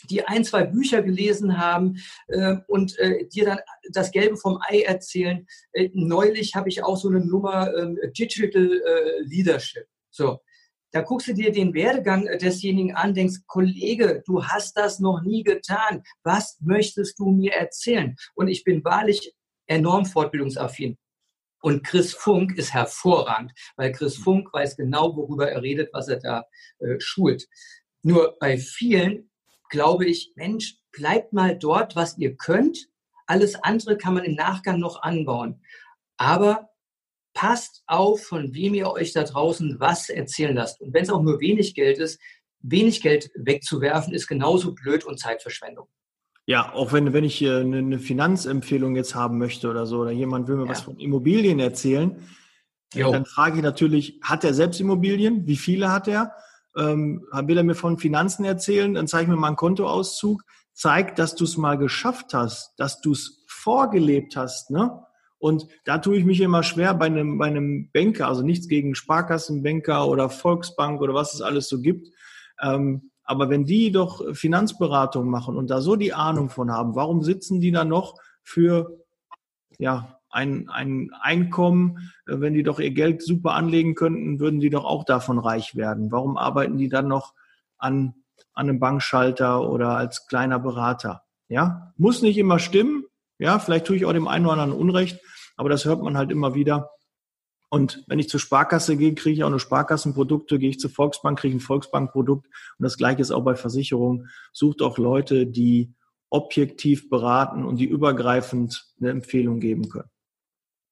die 0.09 0.23
ein, 0.25 0.43
zwei 0.43 0.63
Bücher 0.63 1.01
gelesen 1.01 1.57
haben 1.57 1.97
äh, 2.27 2.57
und 2.67 2.97
äh, 2.99 3.27
dir 3.27 3.45
dann 3.45 3.59
das 3.91 4.11
Gelbe 4.11 4.37
vom 4.37 4.59
Ei 4.67 4.81
erzählen. 4.81 5.45
Äh, 5.73 5.89
neulich 5.93 6.55
habe 6.55 6.69
ich 6.69 6.83
auch 6.83 6.97
so 6.97 7.09
eine 7.09 7.19
Nummer 7.19 7.73
ähm, 7.75 7.97
Digital 8.17 8.71
äh, 8.71 9.21
Leadership. 9.21 9.87
So, 10.09 10.39
da 10.91 11.01
guckst 11.01 11.27
du 11.27 11.33
dir 11.33 11.51
den 11.51 11.73
Werdegang 11.73 12.25
desjenigen 12.39 12.95
an, 12.95 13.13
denkst, 13.13 13.41
Kollege, 13.47 14.23
du 14.25 14.45
hast 14.45 14.77
das 14.77 14.99
noch 14.99 15.21
nie 15.21 15.43
getan. 15.43 16.03
Was 16.23 16.57
möchtest 16.61 17.19
du 17.19 17.29
mir 17.29 17.53
erzählen? 17.53 18.15
Und 18.35 18.47
ich 18.47 18.63
bin 18.63 18.83
wahrlich 18.83 19.33
enorm 19.67 20.05
fortbildungsaffin. 20.05 20.97
Und 21.61 21.83
Chris 21.83 22.13
Funk 22.13 22.57
ist 22.57 22.73
hervorragend, 22.73 23.51
weil 23.75 23.91
Chris 23.91 24.17
Funk 24.17 24.53
weiß 24.53 24.77
genau, 24.77 25.15
worüber 25.15 25.51
er 25.51 25.61
redet, 25.61 25.89
was 25.91 26.07
er 26.07 26.19
da 26.19 26.45
äh, 26.79 26.99
schult. 26.99 27.47
Nur 28.03 28.37
bei 28.39 28.57
vielen 28.57 29.29
glaube 29.69 30.05
ich, 30.05 30.33
Mensch, 30.35 30.77
bleibt 30.91 31.33
mal 31.33 31.57
dort, 31.57 31.95
was 31.95 32.17
ihr 32.17 32.35
könnt. 32.35 32.87
Alles 33.25 33.55
andere 33.63 33.97
kann 33.97 34.13
man 34.13 34.23
im 34.23 34.35
Nachgang 34.35 34.79
noch 34.79 35.01
anbauen. 35.01 35.61
Aber 36.17 36.69
passt 37.37 37.83
auf, 37.85 38.23
von 38.23 38.53
wem 38.53 38.73
ihr 38.73 38.89
euch 38.89 39.13
da 39.13 39.23
draußen 39.23 39.79
was 39.79 40.09
erzählen 40.09 40.55
lasst. 40.55 40.81
Und 40.81 40.93
wenn 40.93 41.03
es 41.03 41.09
auch 41.09 41.21
nur 41.21 41.39
wenig 41.39 41.75
Geld 41.75 41.99
ist, 41.99 42.19
wenig 42.61 43.01
Geld 43.01 43.29
wegzuwerfen, 43.35 44.13
ist 44.13 44.27
genauso 44.27 44.73
blöd 44.73 45.05
und 45.05 45.19
Zeitverschwendung. 45.19 45.87
Ja, 46.45 46.73
auch 46.73 46.93
wenn, 46.93 47.13
wenn 47.13 47.23
ich 47.23 47.45
eine 47.45 47.99
Finanzempfehlung 47.99 48.95
jetzt 48.95 49.13
haben 49.13 49.37
möchte 49.37 49.69
oder 49.69 49.85
so, 49.85 49.99
oder 49.99 50.11
jemand 50.11 50.47
will 50.47 50.55
mir 50.55 50.63
ja. 50.63 50.69
was 50.69 50.81
von 50.81 50.97
Immobilien 50.97 51.59
erzählen, 51.59 52.27
jo. 52.93 53.11
dann 53.11 53.25
frage 53.25 53.57
ich 53.57 53.63
natürlich, 53.63 54.19
hat 54.23 54.43
er 54.43 54.53
selbst 54.53 54.79
Immobilien? 54.79 55.45
Wie 55.45 55.57
viele 55.57 55.91
hat 55.91 56.07
er? 56.07 56.33
ähm, 56.77 57.25
will 57.31 57.57
er 57.57 57.63
mir 57.63 57.75
von 57.75 57.97
Finanzen 57.97 58.45
erzählen, 58.45 58.93
dann 58.93 59.07
zeige 59.07 59.23
ich 59.23 59.29
mir 59.29 59.35
mal 59.35 59.47
einen 59.47 59.55
Kontoauszug, 59.55 60.43
zeig, 60.73 61.15
dass 61.15 61.35
du 61.35 61.43
es 61.43 61.57
mal 61.57 61.77
geschafft 61.77 62.33
hast, 62.33 62.73
dass 62.77 63.01
du 63.01 63.13
es 63.13 63.43
vorgelebt 63.47 64.35
hast, 64.35 64.69
ne? 64.69 65.03
Und 65.39 65.67
da 65.85 65.99
tue 65.99 66.17
ich 66.17 66.25
mich 66.25 66.41
immer 66.41 66.63
schwer 66.63 66.93
bei 66.93 67.05
einem, 67.05 67.37
bei 67.37 67.45
einem 67.45 67.89
Banker, 67.91 68.27
also 68.27 68.41
nichts 68.41 68.67
gegen 68.67 68.95
Sparkassenbanker 68.95 70.07
oder 70.07 70.29
Volksbank 70.29 71.01
oder 71.01 71.13
was 71.13 71.33
es 71.33 71.41
alles 71.41 71.69
so 71.69 71.81
gibt. 71.81 72.09
Ähm, 72.61 73.11
aber 73.23 73.49
wenn 73.49 73.65
die 73.65 73.91
doch 73.91 74.33
Finanzberatung 74.33 75.29
machen 75.29 75.57
und 75.57 75.69
da 75.69 75.81
so 75.81 75.95
die 75.95 76.13
Ahnung 76.13 76.49
von 76.49 76.71
haben, 76.71 76.95
warum 76.95 77.21
sitzen 77.21 77.59
die 77.59 77.71
da 77.71 77.83
noch 77.83 78.15
für 78.41 79.03
ja, 79.77 80.17
ein, 80.29 80.69
ein 80.69 81.11
Einkommen, 81.21 82.11
äh, 82.27 82.39
wenn 82.39 82.53
die 82.53 82.63
doch 82.63 82.79
ihr 82.79 82.91
Geld 82.91 83.21
super 83.21 83.53
anlegen 83.53 83.95
könnten, 83.95 84.39
würden 84.39 84.59
die 84.59 84.69
doch 84.69 84.85
auch 84.85 85.03
davon 85.03 85.39
reich 85.39 85.75
werden. 85.75 86.11
Warum 86.11 86.37
arbeiten 86.37 86.77
die 86.77 86.89
dann 86.89 87.07
noch 87.07 87.33
an, 87.77 88.15
an 88.53 88.69
einem 88.69 88.79
Bankschalter 88.79 89.69
oder 89.69 89.97
als 89.97 90.27
kleiner 90.27 90.59
Berater? 90.59 91.23
Ja, 91.49 91.93
muss 91.97 92.21
nicht 92.21 92.37
immer 92.37 92.59
stimmen. 92.59 93.05
Ja, 93.39 93.59
vielleicht 93.59 93.85
tue 93.85 93.95
ich 93.95 94.05
auch 94.05 94.13
dem 94.13 94.27
einen 94.27 94.45
oder 94.45 94.61
anderen 94.61 94.79
Unrecht, 94.79 95.19
aber 95.55 95.69
das 95.69 95.85
hört 95.85 96.01
man 96.01 96.17
halt 96.17 96.31
immer 96.31 96.55
wieder. 96.55 96.89
Und 97.69 98.03
wenn 98.07 98.19
ich 98.19 98.29
zur 98.29 98.39
Sparkasse 98.39 98.95
gehe, 98.95 99.13
kriege 99.13 99.35
ich 99.35 99.43
auch 99.43 99.49
nur 99.49 99.59
Sparkassenprodukte, 99.59 100.57
gehe 100.57 100.69
ich 100.69 100.79
zur 100.79 100.89
Volksbank, 100.89 101.39
kriege 101.39 101.55
ich 101.55 101.61
ein 101.61 101.65
Volksbankprodukt. 101.65 102.45
Und 102.45 102.83
das 102.83 102.97
gleiche 102.97 103.21
ist 103.21 103.31
auch 103.31 103.43
bei 103.43 103.55
Versicherungen. 103.55 104.29
Sucht 104.53 104.81
auch 104.81 104.97
Leute, 104.97 105.45
die 105.45 105.93
objektiv 106.29 107.09
beraten 107.09 107.65
und 107.65 107.77
die 107.77 107.85
übergreifend 107.85 108.85
eine 108.99 109.09
Empfehlung 109.09 109.59
geben 109.59 109.89
können. 109.89 110.09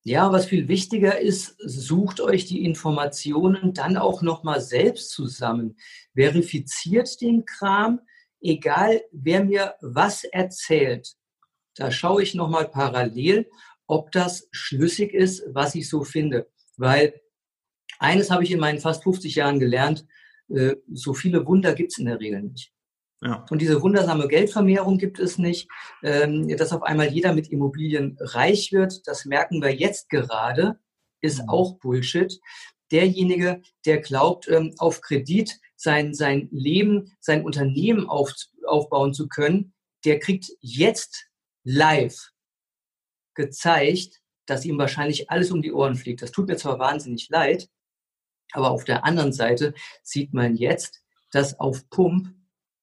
Ja, 0.03 0.31
was 0.31 0.45
viel 0.45 0.67
wichtiger 0.67 1.19
ist, 1.19 1.55
sucht 1.57 2.21
euch 2.21 2.45
die 2.45 2.63
Informationen 2.63 3.73
dann 3.73 3.97
auch 3.97 4.21
nochmal 4.21 4.61
selbst 4.61 5.09
zusammen. 5.09 5.77
Verifiziert 6.13 7.21
den 7.21 7.45
Kram, 7.45 8.01
egal 8.39 9.01
wer 9.11 9.43
mir 9.43 9.73
was 9.81 10.23
erzählt. 10.23 11.15
Da 11.75 11.91
schaue 11.91 12.23
ich 12.23 12.35
nochmal 12.35 12.67
parallel, 12.69 13.49
ob 13.87 14.11
das 14.11 14.47
schlüssig 14.51 15.13
ist, 15.13 15.43
was 15.47 15.75
ich 15.75 15.89
so 15.89 16.03
finde. 16.03 16.47
Weil 16.77 17.21
eines 17.99 18.31
habe 18.31 18.43
ich 18.43 18.51
in 18.51 18.59
meinen 18.59 18.79
fast 18.79 19.03
50 19.03 19.35
Jahren 19.35 19.59
gelernt, 19.59 20.05
äh, 20.49 20.75
so 20.91 21.13
viele 21.13 21.45
Wunder 21.45 21.73
gibt 21.73 21.91
es 21.91 21.97
in 21.97 22.05
der 22.05 22.19
Regel 22.19 22.43
nicht. 22.43 22.71
Ja. 23.21 23.45
Und 23.49 23.61
diese 23.61 23.81
wundersame 23.81 24.27
Geldvermehrung 24.27 24.97
gibt 24.97 25.19
es 25.19 25.37
nicht, 25.37 25.69
ähm, 26.03 26.47
dass 26.57 26.73
auf 26.73 26.83
einmal 26.83 27.07
jeder 27.11 27.33
mit 27.33 27.51
Immobilien 27.51 28.17
reich 28.19 28.71
wird. 28.71 29.07
Das 29.07 29.25
merken 29.25 29.61
wir 29.61 29.73
jetzt 29.73 30.09
gerade, 30.09 30.79
ist 31.21 31.41
mhm. 31.41 31.49
auch 31.49 31.79
Bullshit. 31.79 32.39
Derjenige, 32.91 33.61
der 33.85 33.99
glaubt, 33.99 34.47
ähm, 34.47 34.75
auf 34.77 35.01
Kredit 35.01 35.57
sein, 35.75 36.13
sein 36.13 36.49
Leben, 36.51 37.15
sein 37.19 37.43
Unternehmen 37.43 38.07
auf, 38.07 38.31
aufbauen 38.65 39.13
zu 39.13 39.27
können, 39.27 39.73
der 40.03 40.19
kriegt 40.19 40.51
jetzt 40.61 41.27
live 41.65 42.31
gezeigt, 43.33 44.21
dass 44.45 44.63
ihm 44.63 44.77
wahrscheinlich 44.77 45.29
alles 45.29 45.51
um 45.51 45.61
die 45.61 45.73
Ohren 45.73 45.95
fliegt. 45.95 46.21
Das 46.21 46.31
tut 46.31 46.47
mir 46.47 46.55
zwar 46.55 46.79
wahnsinnig 46.79 47.27
leid, 47.29 47.69
aber 48.53 48.71
auf 48.71 48.85
der 48.85 49.03
anderen 49.03 49.33
Seite 49.33 49.73
sieht 50.01 50.33
man 50.33 50.55
jetzt, 50.55 51.03
dass 51.31 51.59
auf 51.59 51.89
Pump 51.89 52.33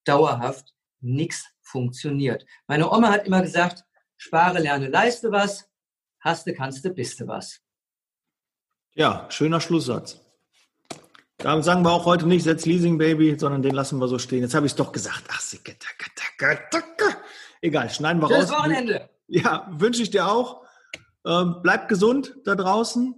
dauerhaft 0.04 0.74
nichts 1.00 1.46
funktioniert. 1.62 2.44
Meine 2.66 2.90
Oma 2.90 3.10
hat 3.10 3.26
immer 3.26 3.40
gesagt, 3.40 3.84
spare, 4.16 4.60
lerne, 4.60 4.88
leiste 4.88 5.30
was, 5.30 5.68
haste, 6.20 6.52
kannste, 6.52 6.90
biste 6.90 7.26
was. 7.26 7.60
Ja, 8.94 9.26
schöner 9.30 9.60
Schlusssatz. 9.60 10.20
Damit 11.38 11.64
sagen 11.64 11.82
wir 11.82 11.90
auch 11.90 12.04
heute 12.04 12.26
nicht, 12.26 12.44
setz 12.44 12.66
Leasing 12.66 12.98
Baby, 12.98 13.36
sondern 13.38 13.62
den 13.62 13.74
lassen 13.74 13.98
wir 13.98 14.06
so 14.06 14.18
stehen. 14.18 14.42
Jetzt 14.42 14.54
habe 14.54 14.66
ich 14.66 14.72
es 14.72 14.76
doch 14.76 14.92
gesagt. 14.92 15.24
Ach, 15.28 15.40
egal, 17.62 17.88
schneiden 17.88 18.20
wir 18.20 18.28
Schönes 18.28 18.52
raus. 18.52 18.58
Wochenende. 18.58 19.08
Ja, 19.28 19.66
wünsche 19.70 20.02
ich 20.02 20.10
dir 20.10 20.28
auch. 20.28 20.62
Ähm, 21.26 21.56
bleibt 21.62 21.88
gesund 21.88 22.36
da 22.44 22.54
draußen. 22.54 23.14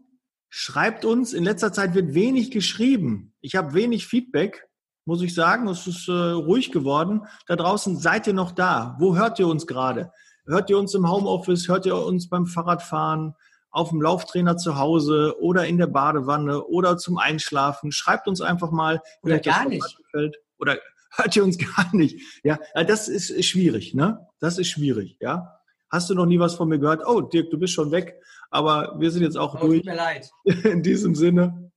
Schreibt 0.48 1.04
uns. 1.04 1.32
In 1.32 1.42
letzter 1.42 1.72
Zeit 1.72 1.94
wird 1.94 2.14
wenig 2.14 2.52
geschrieben. 2.52 3.34
Ich 3.40 3.56
habe 3.56 3.74
wenig 3.74 4.06
Feedback 4.06 4.68
muss 5.04 5.22
ich 5.22 5.34
sagen. 5.34 5.68
Es 5.68 5.86
ist 5.86 6.08
äh, 6.08 6.12
ruhig 6.12 6.72
geworden. 6.72 7.26
Da 7.46 7.56
draußen 7.56 7.98
seid 7.98 8.26
ihr 8.26 8.34
noch 8.34 8.52
da. 8.52 8.96
Wo 8.98 9.16
hört 9.16 9.38
ihr 9.38 9.48
uns 9.48 9.66
gerade? 9.66 10.12
Hört 10.46 10.70
ihr 10.70 10.78
uns 10.78 10.94
im 10.94 11.10
Homeoffice? 11.10 11.68
Hört 11.68 11.86
ihr 11.86 11.96
uns 11.96 12.28
beim 12.28 12.46
Fahrradfahren? 12.46 13.34
Auf 13.70 13.88
dem 13.90 14.00
Lauftrainer 14.00 14.56
zu 14.56 14.78
Hause 14.78 15.34
oder 15.40 15.66
in 15.66 15.78
der 15.78 15.88
Badewanne 15.88 16.62
oder 16.64 16.96
zum 16.96 17.18
Einschlafen? 17.18 17.90
Schreibt 17.90 18.28
uns 18.28 18.40
einfach 18.40 18.70
mal. 18.70 19.00
Oder 19.22 19.40
gar 19.40 19.68
nicht. 19.68 19.96
Gefällt. 19.96 20.36
Oder 20.58 20.78
hört 21.16 21.36
ihr 21.36 21.44
uns 21.44 21.58
gar 21.76 21.94
nicht? 21.94 22.20
Ja, 22.42 22.58
äh, 22.74 22.84
das 22.84 23.08
ist 23.08 23.44
schwierig, 23.44 23.94
ne? 23.94 24.26
Das 24.40 24.58
ist 24.58 24.68
schwierig, 24.68 25.16
ja. 25.20 25.60
Hast 25.90 26.10
du 26.10 26.14
noch 26.14 26.26
nie 26.26 26.40
was 26.40 26.54
von 26.54 26.68
mir 26.68 26.78
gehört? 26.78 27.06
Oh, 27.06 27.20
Dirk, 27.20 27.50
du 27.50 27.58
bist 27.58 27.72
schon 27.72 27.92
weg. 27.92 28.20
Aber 28.50 28.96
wir 28.98 29.10
sind 29.10 29.22
jetzt 29.22 29.36
auch 29.36 29.54
oh, 29.54 29.66
durch. 29.66 29.78
Tut 29.78 29.86
mir 29.86 29.96
leid. 29.96 30.30
In 30.64 30.82
diesem 30.82 31.14
Sinne. 31.14 31.70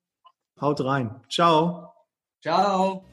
Haut 0.59 0.83
rein. 0.83 1.21
Ciao. 1.29 1.93
Ciao. 2.41 3.05